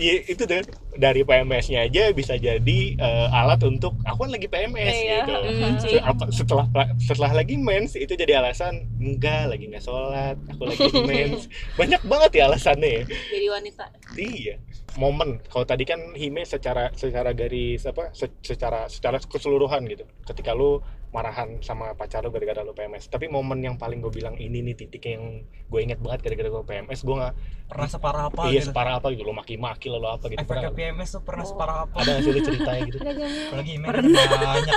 [0.00, 0.64] Iya itu deh
[0.96, 5.18] dari PMS-nya aja bisa jadi eh, alat untuk aku kan lagi PMS Iya.
[5.20, 5.96] gitu.
[6.00, 6.64] Apa- setelah
[6.98, 12.30] setelah lagi mens itu jadi alasan enggak lagi nggak sholat aku lagi mens banyak banget
[12.32, 13.02] ya alasannya ya.
[13.06, 13.84] jadi wanita
[14.16, 14.54] iya
[14.96, 20.50] momen kalau tadi kan hime secara secara garis apa se- secara secara keseluruhan gitu ketika
[20.50, 20.80] lu
[21.10, 24.74] marahan sama pacar lu gara-gara lu PMS tapi momen yang paling gue bilang ini nih
[24.74, 27.34] titik yang gue inget banget gara-gara gue PMS gue nggak
[27.70, 28.74] pernah separah apa iya gitu.
[28.74, 30.42] separah apa gitu lo maki-maki lo apa gitu.
[30.42, 30.70] Efeknya?
[30.70, 31.50] PMS tuh pernah Oh.
[31.50, 31.94] separah apa?
[31.96, 32.98] Ada nggak sih lu ceritanya gitu?
[33.00, 34.76] Email kan banyak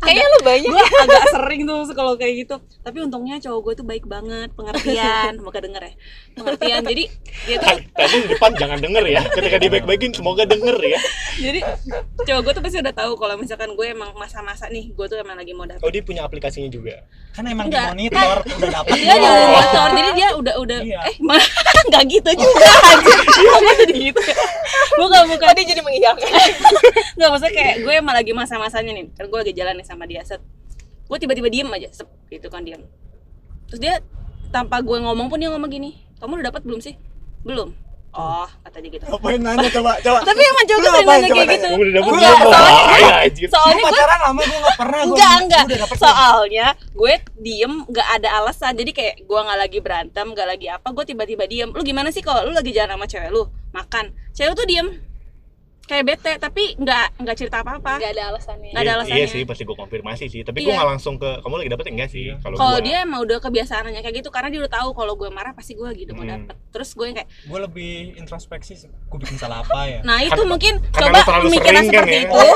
[0.04, 2.56] kayaknya lu banyak gue agak sering tuh kalau kayak gitu.
[2.80, 5.32] Tapi untungnya cowok gue tuh baik banget pengertian.
[5.38, 5.92] Semoga denger ya.
[6.34, 6.82] Pengertian.
[6.82, 7.04] Jadi
[7.44, 9.20] dia tuh Tadi- di depan jangan denger ya.
[9.28, 11.00] Ketika dibaik-baikin semoga denger ya.
[11.36, 11.60] Jadi
[12.24, 15.36] cowok gue tuh pasti udah tahu kalau misalkan gue emang masa-masa nih gue tuh emang
[15.36, 17.06] lagi mau dapet oh dia punya aplikasinya juga?
[17.30, 17.94] Kan emang Enggak.
[17.94, 19.26] dimonitor udah dapet dia belum.
[19.26, 21.00] ada motor jadi dia udah udah Iya.
[21.06, 21.42] eh mah
[21.88, 24.20] nggak gitu juga anjir nggak jadi gitu.
[24.94, 25.50] Bukan bukan.
[25.58, 26.22] Dia jadi mengiyakan?
[27.18, 29.10] Nggak maksudnya kayak gue emang lagi masa-masanya nih.
[29.18, 30.38] Kan gue lagi jalan nih sama dia set.
[31.10, 32.78] Gue tiba-tiba diem aja sep gitu kan diem.
[33.66, 33.94] Terus dia
[34.54, 36.94] tanpa gue ngomong pun dia ngomong gini kamu udah dapat belum sih?
[37.42, 37.74] Belum
[38.14, 39.04] oh kata dia gitu.
[39.06, 39.68] Ngapain nanya?
[39.68, 40.18] Coba coba.
[40.22, 43.86] Tapi emang Lu sering nanya Coba kayak gitu kamu udah dapet Enggak, soalnya- soalnya gue
[43.86, 45.64] pacaran lama gue gak pernah enggak enggak.
[45.94, 48.72] soalnya gue diem nggak ada alasan.
[48.74, 51.70] Jadi kayak gue nggak lagi berantem nggak lagi apa gue tiba-tiba diem.
[51.70, 53.42] Lu gimana sih kalau lu lagi jalan sama cewek lu?
[53.70, 54.04] Makan.
[54.30, 54.88] Cewek lu tuh diem
[55.84, 57.96] kayak bete tapi nggak nggak cerita apa-apa.
[57.96, 58.70] Nggak ada alasannya.
[58.70, 59.18] Nggak ada Iya- alasannya.
[59.18, 60.40] iya sih pasti gue konfirmasi sih.
[60.40, 60.76] Tapi gue Iya.
[60.76, 62.24] nggak langsung ke kamu lagi dapet enggak sih?
[62.38, 65.12] Kalau kalau gua- dia emang udah kebiasaan nanya kayak gitu karena dia udah tahu kalau
[65.14, 66.32] gue marah pasti gue gitu mau Hmm.
[66.34, 66.56] dapet.
[66.70, 70.00] Terus gue yang kayak gue lebih introspeksi gue bikin salah apa ya?
[70.00, 72.22] Nah itu Kan- mungkin karena coba pemikiran kan seperti ya.
[72.24, 72.34] itu.
[72.34, 72.54] Lu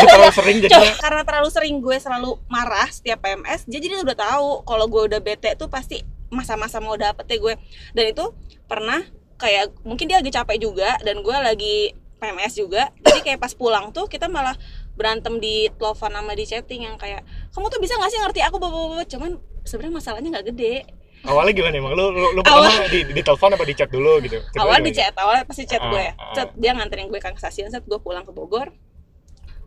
[0.06, 4.14] terlalu sering Coba, jadinya karena terlalu sering gue selalu marah setiap PMS dia jadi udah
[4.14, 7.54] tahu kalau gue udah bete tuh pasti masa-masa mau dapet ya gue
[7.90, 8.24] dan itu
[8.64, 9.02] pernah
[9.34, 11.76] kayak mungkin dia lagi capek juga dan gue lagi
[12.20, 12.92] PMS juga.
[13.00, 14.54] Jadi kayak pas pulang tuh kita malah
[14.94, 17.24] berantem di telepon sama di chatting yang kayak
[17.56, 20.84] kamu tuh bisa gak sih ngerti aku bawa cuman sebenarnya masalahnya nggak gede.
[21.20, 21.92] Awalnya gimana emang?
[21.96, 24.40] Lu, lu, lu pertama di, di telepon apa di chat dulu gitu?
[24.40, 26.12] Kedua awal di chat awal pasti chat gue ya.
[26.16, 26.34] Ah, ah.
[26.36, 28.72] chat dia nganterin gue ke stasiun saat gue pulang ke Bogor.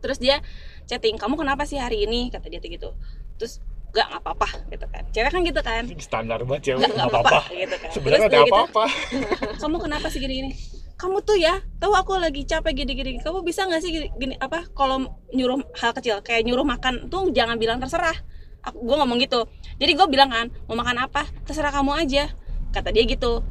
[0.02, 0.42] Terus dia
[0.90, 2.34] chatting kamu kenapa sih hari ini?
[2.34, 2.90] Kata dia tuh gitu.
[3.38, 3.62] Terus
[3.94, 5.02] gak nggak apa-apa gitu kan.
[5.14, 5.82] Cewek kan gitu kan.
[6.02, 7.40] Standar banget ya, nggak nggak nggak apa-apa.
[7.54, 7.90] gitu kan.
[7.94, 8.84] Sebenarnya ada dia gitu, apa-apa.
[9.62, 10.52] kamu kenapa sih gini gini
[10.94, 14.34] kamu tuh ya tahu aku lagi capek gini gini kamu bisa nggak sih gini, gini
[14.38, 15.02] apa kalau
[15.34, 18.14] nyuruh hal kecil kayak nyuruh makan tuh jangan bilang terserah.
[18.64, 19.44] Aku gue ngomong gitu.
[19.76, 21.28] Jadi gue bilang kan mau makan apa?
[21.44, 22.32] Terserah kamu aja
[22.72, 23.44] kata dia gitu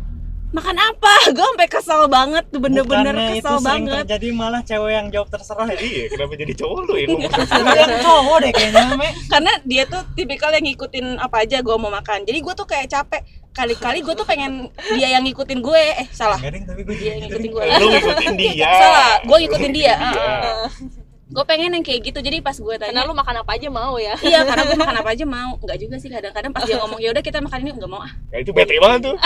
[0.53, 1.13] makan apa?
[1.35, 4.03] Gue sampai kesel banget tuh bener-bener Bukannya kesel itu banget.
[4.05, 5.65] terjadi malah cewek yang jawab terserah.
[5.67, 9.83] Ya Iya, kenapa jadi cowok lu ngomong Lu yang cowok deh kayaknya me karena dia
[9.83, 12.21] tuh tipikal yang ngikutin apa aja gue mau makan.
[12.21, 13.21] Jadi gue tuh kayak capek.
[13.53, 15.81] Kali-kali gue tuh pengen dia yang ngikutin gue.
[15.99, 16.37] Eh salah.
[16.37, 18.65] Enggak ding, tapi gue dia yang ngikutin gue Lu ngikutin dia.
[18.73, 19.93] Salah, gua ngikutin Lu dia.
[19.93, 20.92] ngikutin
[21.23, 23.95] gue pengen yang kayak gitu jadi pas gue tanya karena lu makan apa aja mau
[23.95, 24.13] ya.
[24.19, 25.51] Iya karena gue makan apa aja mau.
[25.57, 28.11] Nggak juga sih kadang-kadang pas dia ngomong ya udah kita makan ini nggak mau ah.
[28.35, 29.17] Ya, itu bete banget tuh.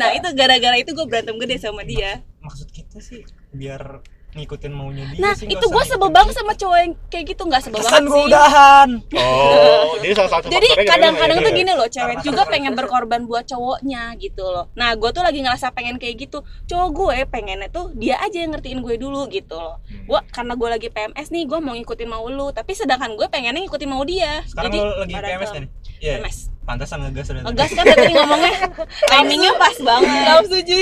[0.00, 2.24] nah itu gara-gara itu gue berantem gede sama dia.
[2.40, 4.00] Maksud kita sih biar
[4.36, 7.62] ngikutin maunya dia nah sih, itu gue sebel banget sama cowok yang kayak gitu nggak
[7.64, 8.28] sebel Kesan banget gue sih.
[8.28, 8.88] udahan.
[9.18, 13.44] Oh, jadi salah satu jadi kadang-kadang tuh gini loh cewek Karena juga pengen berkorban buat
[13.48, 14.68] cowoknya gitu loh.
[14.76, 16.44] Nah gue tuh lagi ngerasa pengen kayak gitu.
[16.68, 19.80] Cowok gue pengennya tuh dia aja yang ngertiin gue dulu gitu loh.
[19.88, 20.04] Hmm.
[20.06, 22.52] gue karena gue lagi PMS nih gue mau ngikutin mau lu.
[22.52, 24.44] Tapi sedangkan gue pengennya ngikutin mau dia.
[24.46, 25.14] Sekarang jadi lagi.
[25.14, 25.64] PMS kan
[25.98, 26.14] iya.
[26.20, 26.38] PMS
[26.68, 28.54] pantesan ngegas udah ngegas kan tadi ngomongnya.
[29.10, 30.12] Timingnya pas banget.
[30.12, 30.76] Nggak setuju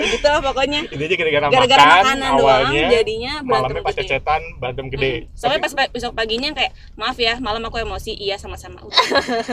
[0.00, 2.88] ya gitu lah pokoknya aja gara-gara gara-gara makan makanan doang awalnya.
[2.90, 5.12] jadinya Malamnya pas gede cecetan berantem gede.
[5.12, 5.36] Hmm.
[5.36, 8.98] Sampai pas pa- besok paginya kayak maaf ya malam aku emosi iya sama-sama udah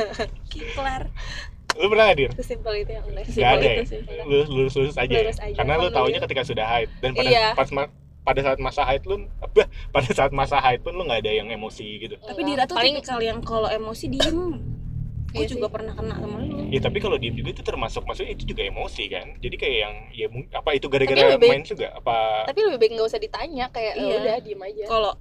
[0.74, 1.12] kelar
[1.76, 2.34] Lu pernah hadir?
[2.34, 3.86] sesimpel itu yang enggak Sesimpel Gak ada itu ya?
[3.86, 4.00] sih.
[4.24, 5.22] Lulus, lulus, lulus aja, ya?
[5.22, 7.46] Lulus aja, Karena lu taunya ketika sudah haid Dan pada Iya.
[7.54, 7.92] pas ma-
[8.24, 11.48] pada saat masa haid lu apa pada saat masa haid pun lu nggak ada yang
[11.48, 14.58] emosi gitu tapi Dira tuh paling tipikal yang kalau emosi diem
[15.38, 15.73] gue Iya juga sih.
[15.73, 19.04] pernah kena sama lu ya tapi kalau diem juga itu termasuk maksudnya itu juga emosi
[19.08, 22.80] kan jadi kayak yang ya apa itu gara-gara lebih baik- main juga apa tapi lebih
[22.80, 24.04] baik nggak usah ditanya kayak Iya.
[24.04, 24.17] iya.
[24.19, 25.12] udah diem aja kalau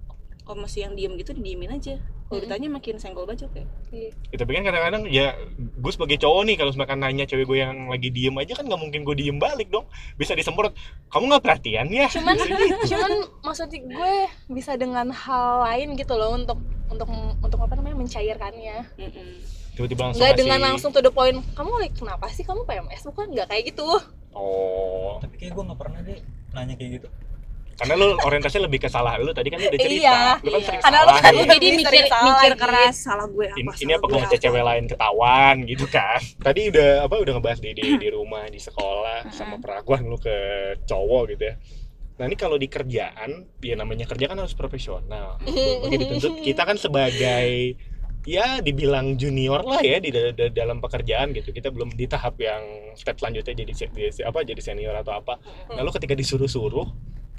[0.49, 1.95] emosi yang diem gitu diemin aja
[2.27, 2.47] kalau Mm-mm.
[2.51, 4.11] ditanya makin senggol bacok ya Iya.
[4.11, 5.27] ya, tapi kan kadang-kadang ya
[5.57, 8.81] gue sebagai cowok nih kalau misalkan nanya cewek gue yang lagi diem aja kan nggak
[8.81, 10.75] mungkin gue diem balik dong bisa disemprot
[11.07, 12.75] kamu nggak perhatian ya cuman gitu.
[12.89, 13.11] cuman
[13.43, 14.15] maksud gue
[14.49, 17.07] bisa dengan hal lain gitu loh untuk untuk
[17.41, 19.31] untuk apa namanya mencairkannya Mm-mm.
[19.77, 23.05] Tiba-tiba langsung nggak ngasih- dengan langsung to the point kamu like kenapa sih kamu PMS
[23.05, 23.85] bukan nggak kayak gitu.
[24.33, 25.21] Oh.
[25.21, 26.19] Tapi kayak gue nggak pernah deh
[26.51, 27.09] nanya kayak gitu.
[27.77, 30.01] Karena lu orientasinya lebih ke salah lu tadi kan lu udah cerita.
[30.01, 30.65] Iya, lu kan iya.
[30.65, 31.21] sering Karena lu salah.
[31.21, 33.59] kan jadi mikir salah mikir keras salah gue apa?
[33.61, 36.21] Ini, salah ini apa gue ngecek cewek lain ketahuan gitu kan.
[36.41, 40.37] Tadi udah apa udah ngebahas di di, di rumah di sekolah sama peraguan lu ke
[40.89, 41.55] cowok gitu ya.
[42.17, 45.37] Nah ini kalau di kerjaan ya namanya kerja kan harus profesional.
[45.45, 47.77] Oke dituntut kita kan sebagai
[48.27, 51.51] ya dibilang junior lah ya di, da- da- dalam pekerjaan gitu.
[51.51, 52.61] Kita belum di tahap yang
[52.93, 53.73] step selanjutnya jadi
[54.23, 55.39] apa jadi senior atau apa.
[55.71, 56.91] Nah lu ketika disuruh-suruh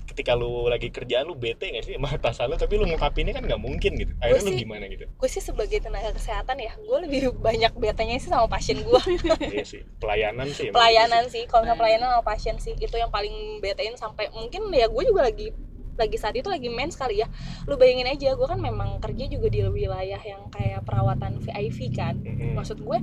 [0.08, 2.56] ketika lu lagi kerjaan lu bete gak sih sama atasan lu?
[2.56, 4.16] Tapi lu ngungkapinnya kan nggak mungkin gitu.
[4.18, 5.06] Akhirnya lu sih- gimana gitu?
[5.06, 9.02] gue sih sebagai tenaga kesehatan ya gue lebih banyak betanya sih sama pasien gue
[9.52, 11.44] iya sih pelayanan sih pelayanan gitu sih.
[11.46, 15.28] kalau nggak pelayanan sama pasien sih itu yang paling betain sampai mungkin ya gue juga
[15.28, 15.52] lagi
[15.98, 17.28] lagi saat itu lagi mens kali ya.
[17.66, 22.22] Lu bayangin aja gue kan memang kerja juga di wilayah yang kayak perawatan VIP kan.
[22.54, 22.98] Maksud gue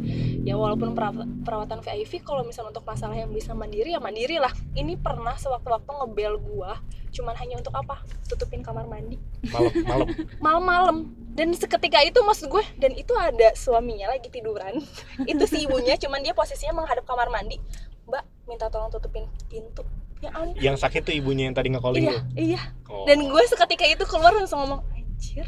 [0.47, 4.55] ya walaupun peraw- perawatan VIP kalau misalnya untuk masalah yang bisa mandiri ya mandiri lah.
[4.79, 6.73] Ini pernah sewaktu-waktu ngebel gue
[7.15, 8.03] cuman hanya untuk apa?
[8.27, 9.19] Tutupin kamar mandi.
[9.51, 10.09] Malam malam.
[10.45, 10.97] Malam-malam.
[11.35, 14.79] Dan seketika itu maksud gue dan itu ada suaminya lagi tiduran.
[15.31, 17.59] Itu si ibunya cuman dia posisinya menghadap kamar mandi.
[18.07, 19.83] Mbak minta tolong tutupin pintu
[20.25, 20.61] ya ampun.
[20.61, 22.61] Yang sakit tuh ibunya yang tadi nge-calling iya lu iya.
[22.89, 23.05] Oh.
[23.05, 25.47] dan gue seketika itu keluar langsung ngomong anjir.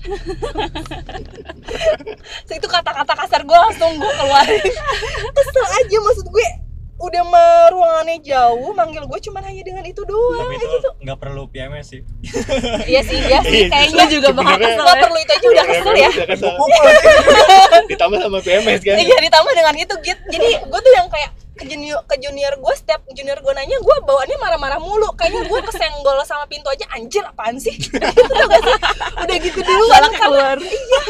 [2.46, 4.62] So, itu kata-kata kasar gue langsung gue keluarin.
[5.36, 6.48] Kesel aja maksud gue.
[6.96, 11.44] Udah mah ruangannya jauh manggil gue cuman hanya dengan itu doang tapi itu nggak perlu
[11.52, 12.00] PMS sih.
[12.92, 13.68] Iya sih iya sih.
[13.68, 16.08] Iya, kayaknya juga bakal kesel nggak perlu itu aja udah kesel ya.
[16.08, 16.52] Udah kesel.
[16.56, 16.92] pukul
[17.92, 20.20] ditambah sama PMS kan Iya ditambah dengan itu gitu.
[20.32, 23.96] Jadi gue tuh yang kayak ke junior ke junior gue setiap junior gue nanya gue
[24.04, 28.60] bawaannya marah-marah mulu kayaknya gue kesenggol sama pintu aja anjir apaan sih Gitu tau gak
[28.60, 28.76] sih?
[29.24, 30.56] udah gitu dulu karena keluar.
[30.60, 31.02] iya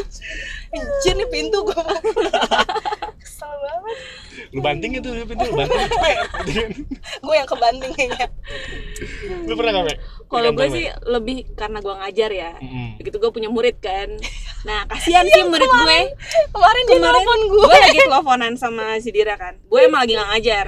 [0.76, 1.80] anjir nih pintu gue
[3.18, 3.98] kesel banget
[4.54, 6.70] lu banting itu pintu lu banting kan.
[7.26, 8.26] gue yang kebanting kayaknya
[9.42, 9.98] lu pernah nggak Mek?
[10.26, 12.52] kalau gue sih lebih karena gue ngajar ya.
[12.56, 12.96] Mm-mm.
[12.96, 14.09] begitu gue punya murid kan.
[14.62, 15.98] Nah kasihan sih murid gue
[16.48, 19.61] kemarin dia nelfon gue gue lagi teleponan sama si Dira kan.
[19.62, 20.66] Gue emang lagi nggak ngajar.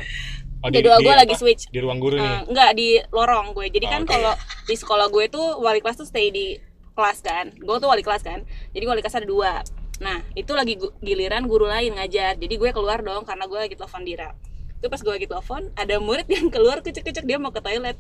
[0.59, 1.67] Oh, jadwal gue lagi switch.
[1.69, 4.11] Di ruang guru Eh, nih enggak di lorong gue jadi Oh, kan oke.
[4.11, 4.33] kalau
[4.65, 6.59] di sekolah gue tuh wali kelas tuh stay di
[6.93, 7.55] kelas kan.
[7.55, 8.43] Gue tuh wali kelas kan.
[8.71, 9.63] Jadi wali kelas ada dua.
[9.99, 12.35] Nah itu lagi gu- giliran guru lain ngajar.
[12.35, 14.31] Jadi gue keluar dong karena gue lagi telepon Dira
[14.79, 17.99] itu pas gue lagi telepon ada murid yang keluar kecek-kecek dia mau ke toilet.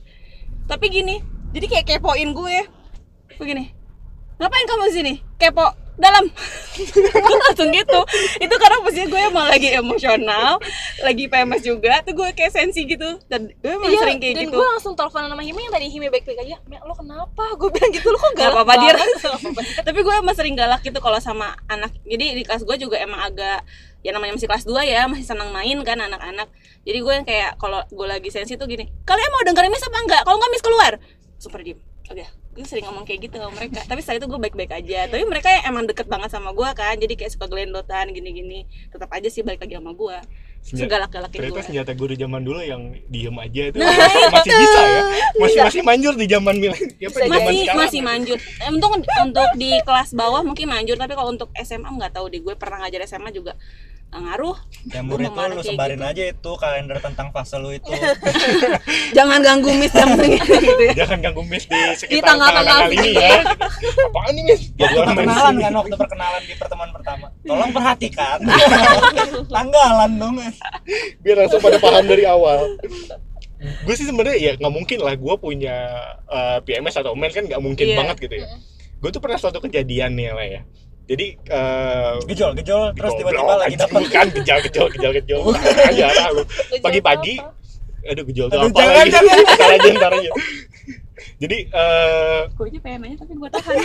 [0.70, 1.18] Tapi gini
[1.50, 2.58] jadi kayak kepoin gue.
[3.38, 3.74] Begini
[4.38, 5.14] ngapain kamu di sini?
[5.34, 6.24] Kepo dalam
[6.78, 7.98] gue langsung gitu.
[8.38, 10.62] Itu karena posisinya gue emang lagi emosional
[11.02, 13.18] lagi PMS juga tuh gue kayak sensi gitu.
[13.26, 14.56] Dan gue emang Iya, sering kayak dan gitu.
[14.56, 16.56] gue langsung telepon sama Hime yang tadi Hime baik-baik aja.
[16.87, 17.44] Lo kenapa?
[17.58, 18.94] Gue bilang gitu lo kok Gak galak apa-apa, Dir.
[18.94, 19.61] banget?" Gak apa-apa.
[19.90, 21.90] tapi gue emang sering galak gitu kalau sama anak.
[22.06, 23.66] Jadi di kelas gue juga emang agak
[24.06, 26.46] ya namanya masih kelas 2 ya masih senang main kan anak-anak.
[26.87, 29.98] Jadi gue yang kayak kalau gue lagi sensi tuh gini kalian mau dengerin miss apa
[29.98, 30.22] enggak?
[30.22, 30.92] Kalau enggak miss keluar.
[31.42, 31.78] Super diem.
[32.08, 32.24] Oke
[32.59, 33.87] gue sering ngomong kayak gitu sama mereka.
[33.87, 35.07] Tapi setelah itu gue baik-baik aja.
[35.07, 36.99] Tapi mereka yang emang deket banget sama gue kan.
[36.99, 38.66] Jadi kayak suka gelendotan gini-gini.
[38.90, 40.18] Tetap aja sih balik lagi sama gue
[40.61, 43.88] Senja- segalak-galakin ternyata gue senjata guru zaman dulu yang diem aja itu Nah,
[44.31, 45.03] masih bisa ya
[45.35, 47.25] masih masih manjur di zaman milen ya, masih
[47.64, 47.77] sekarang.
[47.79, 52.12] masih manjur Eh, untuk untuk di kelas bawah mungkin manjur tapi kalau untuk SMA nggak
[52.12, 53.57] tahu deh gue pernah ngajar SMA juga
[54.09, 54.57] eh, ngaruh
[54.88, 56.05] Ya murid tuh lu sebarin gitu.
[56.07, 57.88] aja itu kalender tentang fase lu itu.
[59.12, 63.11] jangan ganggu miss jam gitu ya jangan ganggu miss di sekitar Di tengah-tengah kali ini
[63.14, 63.40] ya
[64.03, 67.27] apaan nih miss Waktu main perkenalan kan waktu perkenalan di pertemuan pertama.
[67.42, 68.38] Tolong perhatikan.
[69.51, 70.37] Tanggalan dong.
[71.22, 72.78] biar langsung pada paham dari awal.
[73.58, 75.76] Gue sih sebenarnya ya nggak mungkin lah gue punya
[76.30, 77.96] uh, PMS atau mens kan nggak mungkin Iya.
[77.98, 78.46] banget gitu ya.
[78.98, 80.62] Gue tuh pernah suatu kejadian nih lah ya.
[81.08, 85.40] Jadi uh, Gejol, gejol terus tiba-tiba lagi dapat bukan gejal gejol gejol gejol.
[85.88, 86.42] Aja lah lu.
[86.44, 87.56] Gejol Pagi-pagi, apa?
[88.12, 89.11] aduh gejol tuh apa jangan, lagi?
[89.11, 89.37] jangan.
[89.42, 90.30] ntar aja ntar aja.
[91.38, 93.76] Jadi uh, gue aja pengen nanya tapi gue tahan.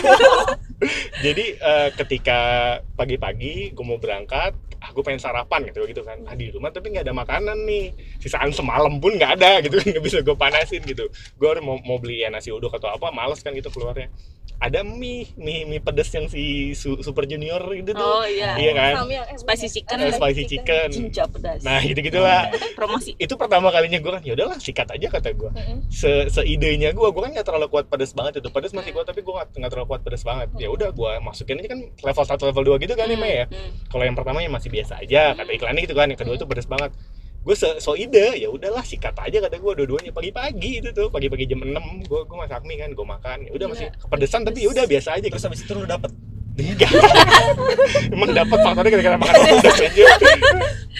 [1.24, 2.40] Jadi eh, ketika
[2.94, 4.52] pagi-pagi gue mau berangkat
[4.94, 6.22] gue pengen sarapan gitu gitu kan.
[6.24, 7.90] Ah di rumah tapi nggak ada makanan nih.
[8.22, 11.10] Sisaan semalam pun nggak ada gitu kan nggak bisa gue panasin gitu.
[11.36, 14.08] Gue mau, mau beli ya nasi uduk atau apa males kan gitu keluarnya
[14.56, 18.00] ada mie mie mie pedes yang si Su- super junior gitu tuh.
[18.00, 18.54] Oh iya.
[18.54, 18.92] Iya kan?
[19.04, 19.96] Eh, Spicy chicken.
[19.96, 20.88] Ada Eh, spicy chicken.
[20.90, 21.60] cinca pedas.
[21.60, 23.12] Nah gitu gitulah promosi.
[23.16, 25.50] Itu pertama kalinya gue kan ya udahlah sikat aja kata gue
[25.88, 28.48] se seidenya gue gue kan nggak terlalu kuat pedes banget itu.
[28.48, 30.48] Pedes masih kuat tapi gue nggak terlalu kuat pedes banget.
[30.56, 33.46] Ya udah gue masukin aja kan level 1 level 2 gitu kan Mei ya.
[33.46, 33.70] Hmm.
[33.86, 36.06] kalau yang pertama ya masih biasa aja kata iklannya gitu kan.
[36.06, 36.90] Yang kedua tuh pedes banget
[37.44, 41.44] gue so, so ide ya udahlah sikat aja kata gue dua-duanya pagi-pagi itu tuh pagi-pagi
[41.44, 41.76] jam 6
[42.08, 45.20] gue gue masak mie kan gue makan ya udah masih kepedesan tapi ya udah biasa
[45.20, 45.48] aja terus gitu.
[45.52, 46.08] habis itu lu dapet?
[46.54, 46.90] Enggak
[48.14, 50.04] emang dapat faktornya gara-gara makan pedes aja.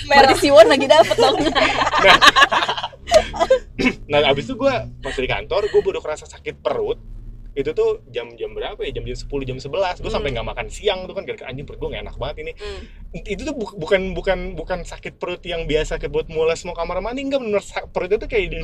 [0.04, 1.36] Berarti Siwon lagi dapet dong.
[4.10, 4.20] Nah.
[4.30, 6.98] Abis itu gue pas di kantor gue baru kerasa sakit perut
[7.54, 8.90] itu tuh jam-jam berapa ya?
[8.90, 11.22] Jam jam 10 jam 11 gue sampai nggak makan siang tuh kan.
[11.22, 12.52] Gara-gara anjing perut gue gak enak banget ini.
[12.54, 12.82] Hmm.
[13.14, 16.98] itu tuh bu- bukan bukan bukan sakit perut yang biasa kayak buat mules mau kamar
[16.98, 17.22] mandi.
[17.22, 18.58] Enggak bener sa- perut itu kayak di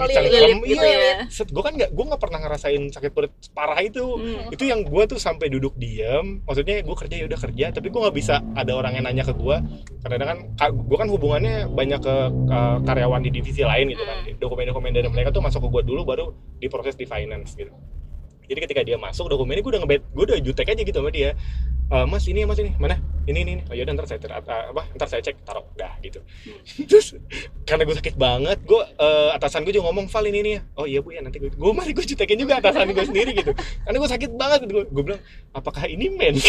[0.66, 1.14] gitu iya ya?
[1.30, 4.02] Set gue kan nggak gue nggak pernah ngerasain sakit perut parah itu.
[4.02, 4.50] Hmm.
[4.50, 7.64] itu yang gue tuh sampai duduk diam maksudnya gue kerja ya udah kerja.
[7.70, 9.56] Tapi gue nggak bisa ada orang yang nanya ke gue
[10.02, 14.18] kadang-kadang kan gue kan hubungannya banyak ke, ke karyawan di divisi lain gitu kan.
[14.34, 16.26] Dokumen-dokumen dari mereka tuh masuk ke gue dulu baru
[16.58, 17.70] diproses di finance gitu
[18.50, 21.30] jadi ketika dia masuk dokumennya gue udah ngebet gue udah jutek aja gitu sama dia.
[21.94, 22.72] "Eh, mas ini ya mas ini.
[22.82, 22.96] Mana
[23.30, 23.62] ini ini, ini.
[23.64, 25.64] oh yaudah ntar saya ter- apa apa, ntar saya cek taruh.
[25.72, 26.20] Dah gitu.
[26.84, 27.14] Terus
[27.62, 30.50] karena gue sakit banget gue eh, atasan gue juga ngomong Val ini ini.
[30.50, 33.30] Ya oh iya bu ya nanti gue gue masih gue jutekin juga atasan gue sendiri
[33.32, 33.52] gitu.
[33.54, 34.82] Karena gue sakit banget gitu.
[34.84, 36.34] Gue bilang apakah ini men?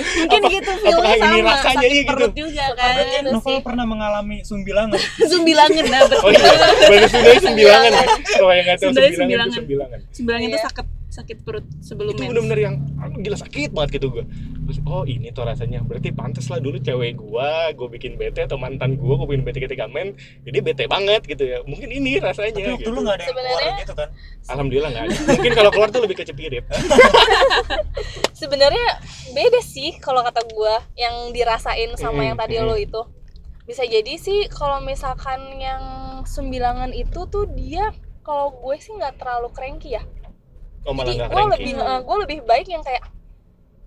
[0.00, 2.10] Mungkin Apa- gitu apakah feelnya ini sama rasanya sakit iya gitu?
[2.10, 3.58] perut juga kan berarti Novel sih.
[3.60, 4.98] pernah mengalami sumbilangan?
[5.32, 6.50] Sembilangan dapet oh iya.
[6.88, 8.04] bahasa sembilangan ya?
[8.26, 9.98] Kalau yang nggak tahu Sundanya sembilangan itu sembilangan.
[10.00, 10.64] sembilangan sembilangan itu Iya.
[10.66, 12.74] sakit sakit perut sebelum itu bener-bener yang
[13.18, 14.24] gila sakit banget gitu gue
[14.70, 15.82] terus oh ini tuh rasanya.
[15.82, 19.58] Berarti pantas lah dulu cewek gua gue bikin bete atau mantan gua gue bikin bete
[19.66, 20.14] ketika men
[20.46, 21.58] jadi bete banget gitu ya.
[21.66, 22.94] Mungkin ini rasanya tapi waktu gitu.
[22.94, 24.08] lu gak ada yang keluar Sebenarnya- gitu kan?
[24.46, 25.14] Alhamdulillah nggak ada.
[25.34, 26.62] Mungkin kalau keluar tuh lebih ke cepirit
[28.40, 28.86] sebenarnya
[29.34, 32.64] beda sih kalau kata gue yang dirasain sama Mm, yang tadi mm.
[32.70, 33.02] lo itu.
[33.66, 35.82] Bisa jadi sih kalau misalkan yang
[36.22, 37.90] sembilangan itu tuh dia
[38.22, 40.02] kalau gue sih nggak terlalu cranky ya
[40.82, 43.02] oh malah jadi gue lebih eh, gue lebih baik yang kayak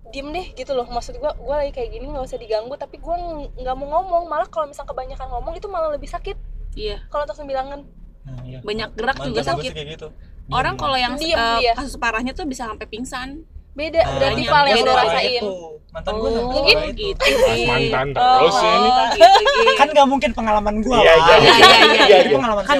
[0.06, 0.86] diem deh gitu loh.
[0.86, 4.24] Maksud gue gue lagi kayak gini nggak usah diganggu tapi gue ng- nggak mau ngomong.
[4.26, 6.36] Malah kalau misal kebanyakan ngomong itu malah lebih sakit.
[6.74, 7.02] Iya.
[7.08, 7.78] Kalau untuk sembilangan.
[8.24, 8.58] Nah, iya.
[8.62, 9.72] banyak gerak juga sakit.
[9.74, 10.08] gitu.
[10.46, 11.72] Orang kalau yang Diem eh, dia.
[11.72, 13.42] kasus parahnya tuh bisa sampai pingsan.
[13.74, 14.50] Beda Nah, berarti iya.
[14.54, 15.42] Val yang lo lah rasain.
[15.42, 15.54] itu.
[15.90, 17.22] Mantan gue oh Mungkin gitu
[17.64, 18.90] mantan oh, terus ini.
[19.14, 19.74] gitu Gi.
[19.78, 21.14] kan gak mungkin pengalaman gue Iya, lah.
[21.16, 22.62] iya, iya, iya, iya, Jadi iya.
[22.66, 22.78] kan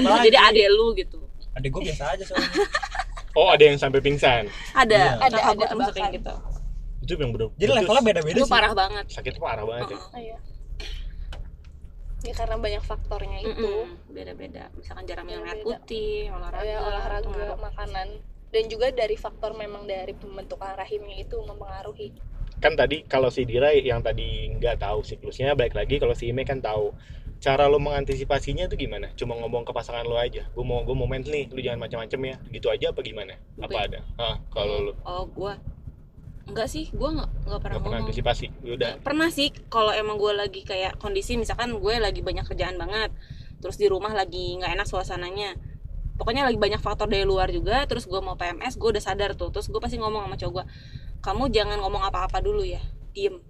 [0.95, 1.19] gitu.
[1.55, 2.51] Adik gue biasa aja soalnya
[3.35, 4.47] Oh, ada yang sampai pingsan.
[4.73, 5.19] ada Iya.
[5.19, 6.17] Ada, ada, termasuk yang bahkan.
[6.17, 6.35] gitu
[7.05, 7.49] Itu yang bener.
[7.59, 9.99] jadi levelnya beda-beda sih parah banget Sakitnya parah banget ya.
[9.99, 10.23] Heeh.
[10.25, 10.39] Iya.
[12.25, 13.71] Ya karena banyak faktornya itu.
[14.09, 17.61] Beda-beda misalkan jarang minum air putih olahraga Ya, olahraga, pengaruh.
[17.61, 18.09] makanan
[18.49, 22.17] dan juga dari faktor memang dari pembentukan rahimnya itu mempengaruhi.
[22.63, 26.47] Kan tadi kalau si Dira yang tadi nggak tahu siklusnya, balik lagi kalau si Ime
[26.49, 26.95] kan tahu.
[27.45, 29.13] Cara lo mengantisipasinya tuh gimana?
[29.21, 30.49] Cuma ngomong ke pasangan lo aja.
[30.57, 32.37] Gue mau gue mau main nih, lu jangan macam-macam ya.
[32.49, 33.37] Gitu aja apa gimana?
[33.61, 33.85] Apa Oke.
[33.85, 34.01] ada?
[34.17, 35.53] Ah, kalau lo oh gue
[36.45, 38.91] enggak sih gue nggak nggak pernah pernah ngomong antisipasi, ya udah.
[39.01, 43.17] pernah sih kalau emang gue lagi kayak kondisi misalkan gue lagi banyak kerjaan banget
[43.65, 45.57] terus di rumah lagi nggak enak suasananya
[46.21, 49.49] pokoknya lagi banyak faktor dari luar juga terus gue mau PMS gue udah sadar tuh
[49.49, 50.65] terus gue pasti ngomong sama cowok gue
[51.25, 52.85] kamu jangan ngomong apa-apa dulu ya
[53.17, 53.41] diem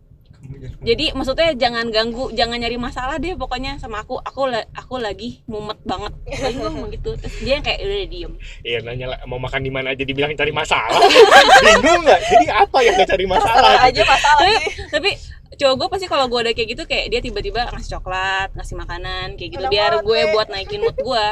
[0.84, 5.80] jadi maksudnya jangan ganggu jangan nyari masalah deh pokoknya sama aku aku aku lagi mumet
[5.84, 8.32] banget lagi gue ngomong gitu terus dia yang kayak udah diem
[8.64, 11.00] Iya nanya lah, mau makan di mana aja dibilang cari masalah.
[11.64, 12.20] Bingung nggak?
[12.32, 13.72] Jadi apa yang nggak cari masalah?
[13.92, 14.04] gitu?
[14.04, 14.56] masalah tapi,
[14.90, 15.10] tapi
[15.54, 19.26] cowok gue pasti kalau gue udah kayak gitu kayak dia tiba-tiba ngasih coklat ngasih makanan
[19.38, 21.26] kayak gitu Enak biar gue buat naikin mood gue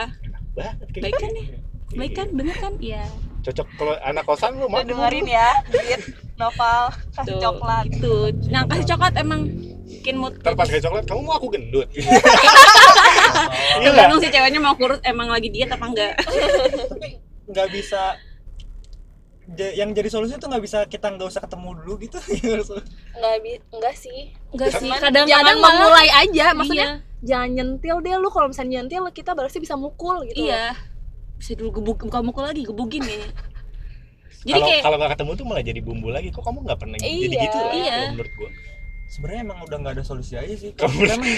[0.53, 1.23] Banget kayak Baik gitu.
[1.25, 1.45] kan ya?
[1.93, 3.05] baik kan bener kan iya
[3.43, 3.67] Cocok.
[3.75, 4.87] Kalau anak kosan lu mah.
[5.27, 6.03] ya, Dit,
[6.39, 7.53] Noval kasih tuh
[7.91, 8.15] gitu.
[8.51, 9.41] Nah kasih coklat emang
[9.87, 11.89] bikin mood Ntar pas kayak coklat, kamu mau aku gendut?
[13.83, 14.09] Iya nggak?
[14.09, 16.15] tergantung si ceweknya mau kurus emang lagi diet apa enggak
[16.91, 18.17] tapi nggak bisa
[19.53, 22.17] yang jadi solusi tuh nggak bisa kita nggak usah ketemu dulu gitu.
[23.19, 24.33] Nggak bi enggak sih.
[24.55, 28.29] Enggak sih Cuman kadang jangan kadang malah memulai aja maksudnya iya, jangan nyentil deh lu
[28.33, 30.47] kalau misalnya nyentil kita berarti bisa mukul gitu.
[30.47, 30.73] Iya
[31.43, 33.31] bisa dulu gebuk buka mukul lagi gebukin kayaknya
[34.47, 36.29] jadi Kalau kayak kalau nggak ketemu tuh malah jadi bumbu lagi.
[36.31, 37.41] Kok kamu nggak pernah jadi Iya.
[37.41, 37.73] gitu lah?
[37.73, 37.91] Iya.
[37.93, 38.51] kalau menurut gua.
[39.05, 41.29] sebenarnya emang udah nggak ada solusi aja sih Kamu- emang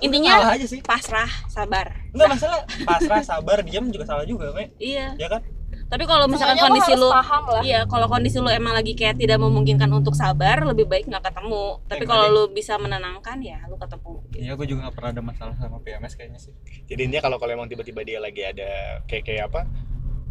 [0.00, 4.72] Intinya- salah aja sih pasrah sabar nggak masalah pasrah sabar diam juga salah juga Mek.
[4.80, 5.44] iya ya kan
[5.92, 9.36] tapi kalau misalkan kondisi lu paham lah Iya, kalau kondisi lu emang lagi kayak tidak
[9.36, 11.84] memungkinkan untuk sabar, lebih baik nggak ketemu.
[11.84, 14.12] Tapi Enggak kalau lu bisa menenangkan ya lu ketemu.
[14.32, 16.52] iya gue juga nggak pernah ada masalah sama PMS kayaknya sih
[16.88, 18.70] Jadi intinya kalau kalau emang tiba-tiba dia lagi ada
[19.04, 19.60] kayak kayak apa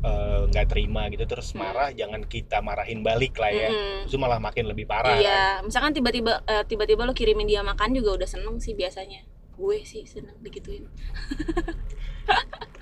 [0.01, 1.61] eh, nggak terima gitu terus Hmm.
[1.61, 3.69] marah, jangan kita marahin balik lah ya.
[3.69, 4.09] Mm-mm.
[4.09, 5.13] Itu malah makin lebih parah.
[5.13, 5.21] kan?
[5.21, 9.21] Iya, misalkan tiba-tiba eh, tiba-tiba lu kirimin dia makan juga udah seneng sih biasanya.
[9.61, 10.89] Gue sih seneng digituin.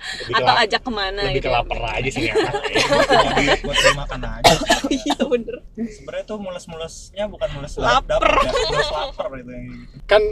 [0.00, 1.46] Lebih Atau lap- ajak ke mana lebih gitu.
[1.46, 2.24] ke lapar aja sih.
[2.24, 2.50] Punya
[3.36, 4.54] duit buat beli makan aja
[4.88, 5.56] Iya bener.
[5.76, 8.20] sebenarnya tuh mules-mulesnya bukan mules Lapar.
[8.20, 10.22] dapet ya mules lapar itu yang gitu kan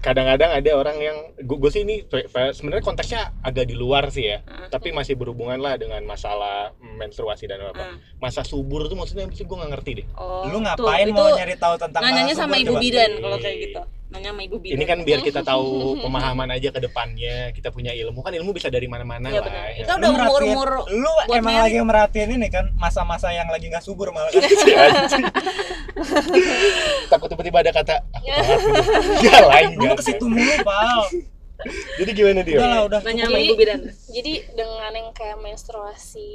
[0.00, 2.02] kadang-kadang ada orang yang gue sih ini
[2.50, 4.66] sebenarnya konteksnya agak di luar sih ya Heeh.
[4.68, 7.96] tapi masih berhubungan lah dengan masalah menstruasi dan apa Heeh.
[8.18, 11.30] masa subur tuh maksudnya sih gue nggak ngerti deh Oh, lu tuh, ngapain itu mau
[11.30, 12.82] nyari tahu tentang nanyanya masa sama subur Ibu coba?
[12.82, 13.82] Bidan kalau kayak gitu.
[14.12, 14.74] Nanya sama Ibu Bidan.
[14.74, 15.68] ini kan biar kita tahu
[16.04, 19.64] pemahaman aja ke depannya kita punya ilmu kan ilmu bisa dari mana-mana Iya lah benar.
[19.66, 19.72] ya.
[19.74, 23.80] Itu udah Lu merhatiin- umur-umur lu emang lagi merhatiin ini kan masa-masa yang lagi nggak
[23.80, 24.44] subur malah kan
[25.00, 25.24] anjing.
[27.10, 29.24] takut tiba-tiba ada kata aku gitu.
[29.26, 31.08] ya lain lu nggak ke situ mulu pal
[32.00, 32.56] jadi gimana dia?
[32.58, 33.00] Udah lah udah.
[33.02, 33.80] Nanya sama Ibu Bidan.
[34.10, 36.30] jadi dengan yang kayak menstruasi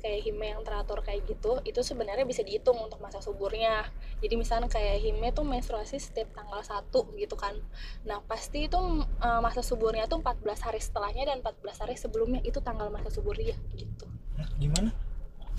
[0.00, 3.88] kayak hime yang teratur kayak gitu itu sebenarnya bisa dihitung untuk masa suburnya.
[4.20, 7.56] Jadi misalnya kayak hime tuh menstruasi setiap tanggal 1 gitu kan.
[8.06, 12.40] Nah pasti itu eh, masa suburnya tuh 14 hari setelahnya dan 14 hari sebelumnya.
[12.46, 14.06] Itu tanggal masa suburnya gitu.
[14.38, 15.09] Hah, gimana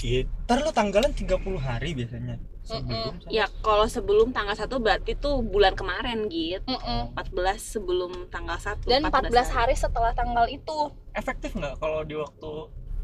[0.04, 0.22] iya.
[0.44, 2.36] Ntar lu tanggalan 30 hari biasanya.
[2.62, 6.62] Sebelum sama- Ya kalau sebelum tanggal 1 berarti tuh bulan kemarin gitu.
[6.68, 7.10] Mm-mm.
[7.12, 10.94] 14 sebelum tanggal 1 dan 14 hari setelah tanggal itu.
[11.12, 12.52] Efektif nggak kalau di waktu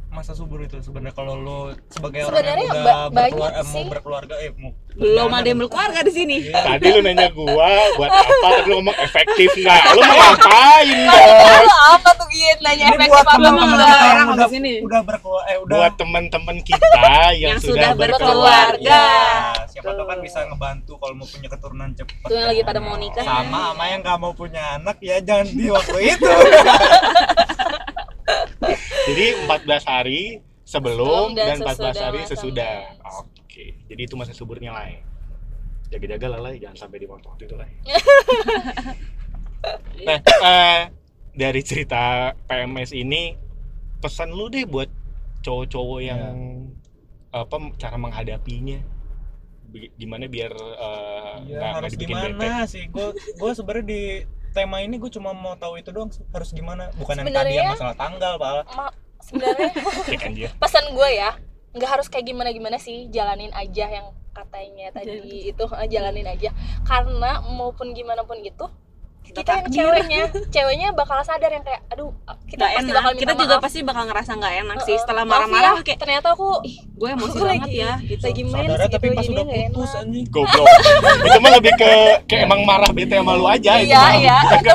[0.10, 4.36] masa subur itu sebenarnya kalau lu sebagai orang yang udah ba- berkeluar- eh, mau berkeluarga
[4.40, 6.36] eh mau belum ada yang berkeluarga di sini.
[6.44, 6.58] Iya.
[6.66, 8.34] tadi lu nanya gua buat apa?
[8.34, 9.82] Tadi lu ngomong efektif nggak?
[9.90, 14.28] Lu mau ngapain bos apa tuh Gin nanya Ini buat Belum kita ada yang orang
[14.34, 14.74] udah sini.
[14.82, 16.88] udah berkeluar eh udah buat teman-teman kita
[17.36, 18.82] yang, Yang sudah berkeluarga.
[18.82, 18.82] berkeluarga.
[18.82, 19.06] Iya,
[19.70, 22.26] siapa tahu kan bisa ngebantu kalau mau punya keturunan cepat.
[22.26, 23.22] Tuh yang lagi pada mau nikah.
[23.22, 26.32] sama sama yang nggak mau punya anak ya jangan di waktu itu
[29.08, 32.76] jadi 14 hari sebelum Sebelum dan dan 14 hari sesudah sesudah.
[33.00, 34.92] masa oke jadi itu masa suburnya lah
[35.88, 37.68] jaga-jaga lah lah jangan sampai di waktu itu lah
[40.08, 40.82] nah eh,
[41.38, 43.38] dari cerita PMS ini
[44.02, 44.90] pesan lu deh buat
[45.46, 46.38] cowok-cowok yang
[47.30, 48.82] apa cara menghadapinya.
[50.00, 52.84] Gimana biar eh, ya nggak nggak harus dibikin bete gimana sih?
[52.90, 54.02] Gue gue sebenarnya di
[54.58, 56.26] tema ini gue cuma mau tahu itu doang sih.
[56.28, 59.70] harus gimana bukan yang tadi yang masalah tanggal pak Ma- sebenarnya
[60.10, 60.50] Cek anjir.
[60.58, 61.38] pesan gue ya
[61.72, 66.50] nggak harus kayak gimana gimana sih jalanin aja yang katanya tadi itu eh, jalanin aja
[66.84, 68.66] karena maupun gimana pun itu
[69.30, 72.10] kita yang ceweknya ceweknya bakal sadar yang kayak aduh
[72.44, 72.96] kita Nggak pasti enak.
[72.96, 73.64] bakal minta Kita juga maaf.
[73.64, 77.30] pasti bakal ngerasa nggak enak sih setelah marah-marah ya, kayak ternyata aku ih gue emosi
[77.30, 78.24] aku banget lagi- ya gitu.
[78.24, 80.02] lagi Saudara gitu tapi pas udah nggak putus enak.
[80.02, 80.26] anjing.
[80.28, 80.68] Goblok.
[81.20, 81.90] itu mah lebih ke
[82.24, 84.38] kayak emang marah bete sama lu aja itu Iya, iya.
[84.48, 84.74] Itu,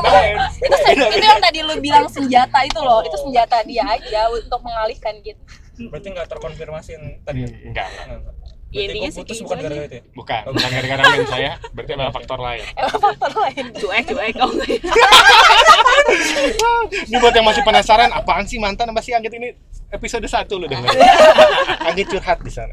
[0.61, 4.61] itu, se- itu yang tadi lu bilang senjata itu loh, itu senjata dia aja untuk
[4.61, 5.41] mengalihkan gitu.
[5.83, 7.49] Berarti nggak terkonfirmasi yang tadi.
[7.63, 8.35] Enggak, enggak.
[8.73, 10.03] Ya, intinya kau sih putus bukan gitu gara-gara itu ya?
[10.17, 13.65] bukan bukan gara-gara men saya berarti ada faktor lain Emang faktor lain.
[13.77, 14.81] cuek cuek oh ya.
[17.13, 19.53] ini buat yang masih penasaran apaan sih mantan sama si Anggit ini
[19.93, 20.89] episode 1 lu denger
[21.93, 22.73] Anggit curhat di sana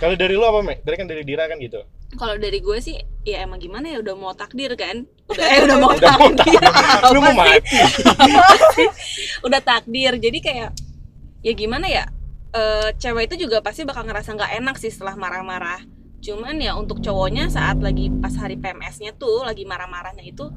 [0.00, 0.80] kalau dari lu apa Mek?
[0.80, 1.84] dari kan dari Dira kan gitu
[2.16, 2.96] Kalau dari gue sih
[3.28, 5.04] ya emang gimana ya udah mau takdir kan.
[5.26, 6.62] Udah eh udah mau udah mau takdir.
[7.12, 7.58] lu mau mati
[9.42, 10.12] udah takdir.
[10.16, 10.70] Jadi kayak
[11.42, 12.06] ya gimana ya?
[12.56, 15.84] Eh, cewek itu juga pasti bakal ngerasa nggak enak sih setelah marah-marah.
[16.18, 20.48] Cuman ya untuk cowoknya saat lagi pas hari PMS-nya tuh lagi marah-marahnya itu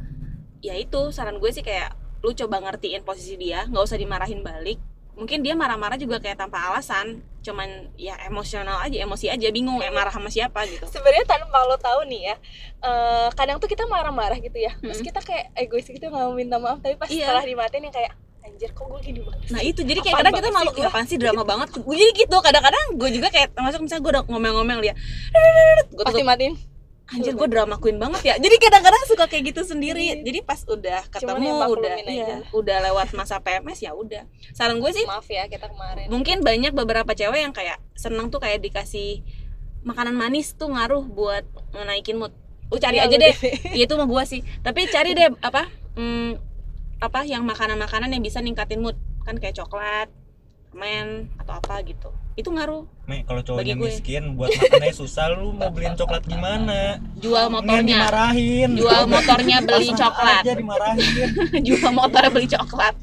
[0.60, 4.80] ya itu saran gue sih kayak lu coba ngertiin posisi dia, nggak usah dimarahin balik.
[5.16, 9.92] Mungkin dia marah-marah juga kayak tanpa alasan, cuman ya emosional aja, emosi aja, bingung eh,
[9.92, 10.88] marah sama siapa gitu.
[10.88, 12.36] Sebenarnya tanpa lo tahu nih ya,
[12.82, 15.06] eh, kadang tuh kita marah-marah gitu ya, terus Mm.
[15.12, 17.32] kita kayak egois gitu nggak mau minta maaf, tapi pas Iya.
[17.32, 18.12] setelah dimatiin yang kayak
[18.50, 19.48] anjir kok gue gini banget.
[19.50, 20.88] Nah itu jadi kayak Apaan kadang kita malu gua?
[20.88, 24.24] apaan sih drama banget gue jadi gitu kadang-kadang gue juga kayak termasuk misalnya gue udah
[24.26, 24.94] ngomel-ngomel dia
[25.90, 26.54] gue Pasti matiin.
[27.10, 31.02] anjir gue drama queen banget ya jadi kadang-kadang suka kayak gitu sendiri jadi pas udah
[31.10, 35.70] ketemu udah iya, udah lewat masa PMS ya udah saran gue sih Maaf ya kita
[35.70, 36.06] kemarin.
[36.06, 39.26] mungkin banyak beberapa cewek yang kayak seneng tuh kayak dikasih
[39.82, 42.30] makanan manis tuh ngaruh buat naikin mood
[42.70, 43.34] lu cari aja deh.
[43.74, 44.46] Iya itu mah gua sih.
[44.62, 45.66] Tapi cari deh apa?
[45.98, 46.38] Hmm,
[47.00, 50.12] apa yang makanan-makanan yang bisa ningkatin mood kan kayak coklat,
[50.76, 52.12] men atau apa gitu.
[52.36, 52.88] Itu ngaruh.
[53.08, 57.00] Nih, kalau cowoknya miskin buat makannya susah lu mau beliin coklat gimana?
[57.20, 57.84] Jual motornya.
[57.84, 58.70] dimarahin.
[58.76, 60.44] Jual motornya beli coklat.
[60.44, 61.30] aja dimarahin.
[61.68, 62.96] Jual motornya beli coklat.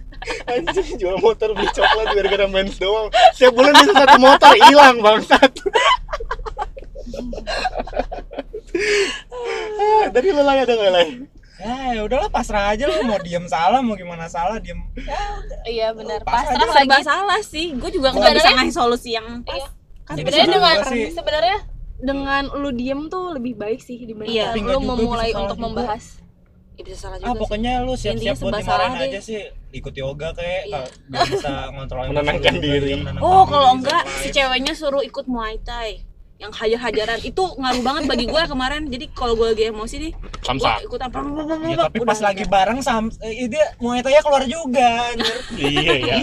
[0.46, 5.52] anjing jual motor beli coklat gara-gara mens doang setiap bulan bisa satu motor hilang bangsat
[10.14, 10.92] dari lu lah ada nggak
[11.56, 14.76] Ya, ya udahlah pasrah aja lu mau diem salah mau gimana salah diem.
[14.94, 15.16] Ya,
[15.64, 16.20] Iya benar.
[16.20, 17.02] Pasrah Serba lagi.
[17.02, 17.72] salah sih.
[17.72, 19.56] Gue juga nggak bisa ngasih solusi yang pas.
[19.56, 19.68] Iya.
[20.04, 21.58] Kan Sebenarnya dengan sih- sebenarnya
[21.98, 24.52] dengan lu diem tuh lebih baik sih Iya.
[24.52, 25.64] Tapi nggak lu memulai untuk juga.
[25.64, 26.04] membahas.
[26.76, 27.40] ya bisa salah juga ah sih.
[27.40, 29.08] pokoknya lu siap-siap Intinya buat dimarahin deh.
[29.08, 29.40] aja sih.
[29.72, 30.80] Ikut yoga kayak Iya.
[31.08, 32.86] biar bisa ngontrol Menenangkan diri.
[32.86, 36.04] iya, menenangkan Oh, kalau enggak si ceweknya suruh ikut Muay Thai
[36.36, 37.18] yang hajar-hajaran.
[37.24, 38.82] Itu ngaruh banget bagi gue kemarin.
[38.88, 41.18] Jadi kalau gue lagi emosi nih gue samsak ikut apa
[41.66, 45.36] Ya, tapi pas lagi bareng sam eh, dia Muay Thai keluar juga anjir.
[45.58, 46.16] iya ya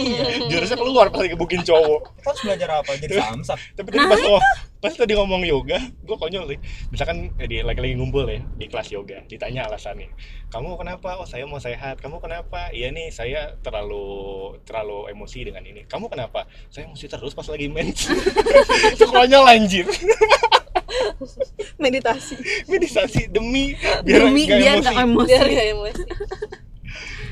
[0.47, 2.01] jurusnya keluar pas lagi bukin cowok.
[2.19, 2.91] Kita harus belajar apa?
[2.95, 3.57] Jadi samsak.
[3.75, 4.41] tapi tadi pas oh,
[4.83, 6.59] pas tadi ngomong yoga gue konyol sih
[6.91, 10.11] misalkan eh, di lagi lagi ngumpul ya di kelas yoga ditanya alasannya.
[10.53, 11.17] Kamu kenapa?
[11.17, 11.97] Oh saya mau sehat.
[11.97, 12.69] Kamu kenapa?
[12.69, 15.89] Iya nih saya terlalu terlalu emosi dengan ini.
[15.89, 16.45] Kamu kenapa?
[16.69, 18.05] Saya emosi terus pas lagi mens.
[18.93, 19.89] Itu konyol anjir
[21.83, 22.35] meditasi
[22.69, 23.73] meditasi demi
[24.05, 24.83] biar demi nggak biar emosi.
[24.83, 26.03] nggak emosi Biar gak emosi.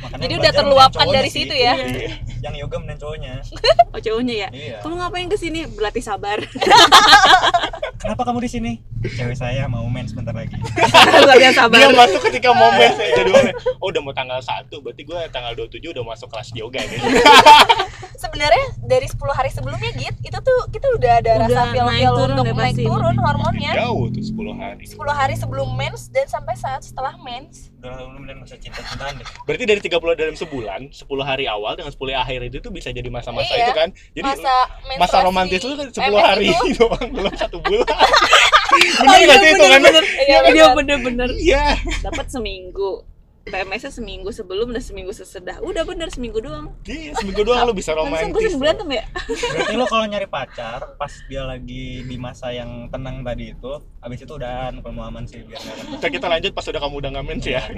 [0.01, 1.73] Makanya Jadi udah terluapkan dari situ ya.
[1.77, 2.17] Iya.
[2.41, 3.33] Yang yoga mending cowoknya.
[3.93, 4.77] oh cowoknya ya Iya.
[4.81, 6.41] kamu ngapain ke sini berlatih sabar
[8.01, 8.71] Kenapa kamu di sini?
[9.03, 10.57] Cewek saya mau main sebentar lagi.
[11.53, 15.53] sabar dia masuk ketika momen saya jadwalnya oh udah mau tanggal 1 berarti gue tanggal
[15.53, 16.97] 27 udah masuk kelas yoga nih
[18.15, 22.31] Sebenarnya dari 10 hari sebelumnya Git, itu tuh kita udah ada Udah rasa feel-feel turun
[22.35, 23.71] untuk naik turun hormonnya.
[23.75, 27.70] jauh tuh 10 hari 10 hari sebelum mens dan sampai saat setelah mens.
[27.81, 29.25] Udah lu masa cinta-cintaan deh.
[29.43, 33.09] Berarti dari 30 dalam sebulan, 10 hari awal dengan 10 akhir itu tuh bisa jadi
[33.09, 33.65] masa-masa Iya.
[33.65, 33.89] itu kan.
[34.13, 34.53] Jadi masa
[35.01, 36.67] masa, romantis lu kan 10 MS hari itu.
[36.77, 37.81] doang, belum satu bulan.
[37.81, 37.97] oh
[39.01, 39.81] Bener iya gak sih hitungannya?
[39.81, 40.69] bener-bener Iya, iya bener.
[40.77, 41.65] bener-bener Iya.
[42.01, 43.01] dapat seminggu
[43.41, 47.73] PMS nya seminggu sebelum dan seminggu sesudah udah bener seminggu doang Iya, seminggu doang lu
[47.73, 48.31] bisa gue romantis.
[48.37, 53.21] sering berantem ya Berarti lo kalau nyari pacar pas dia lagi di masa yang tenang
[53.21, 55.57] tadi itu, habis itu udahan kalau mau aman sih biar.
[55.97, 57.61] Kita, kita lanjut pas udah kamu udah ngamen sih ya.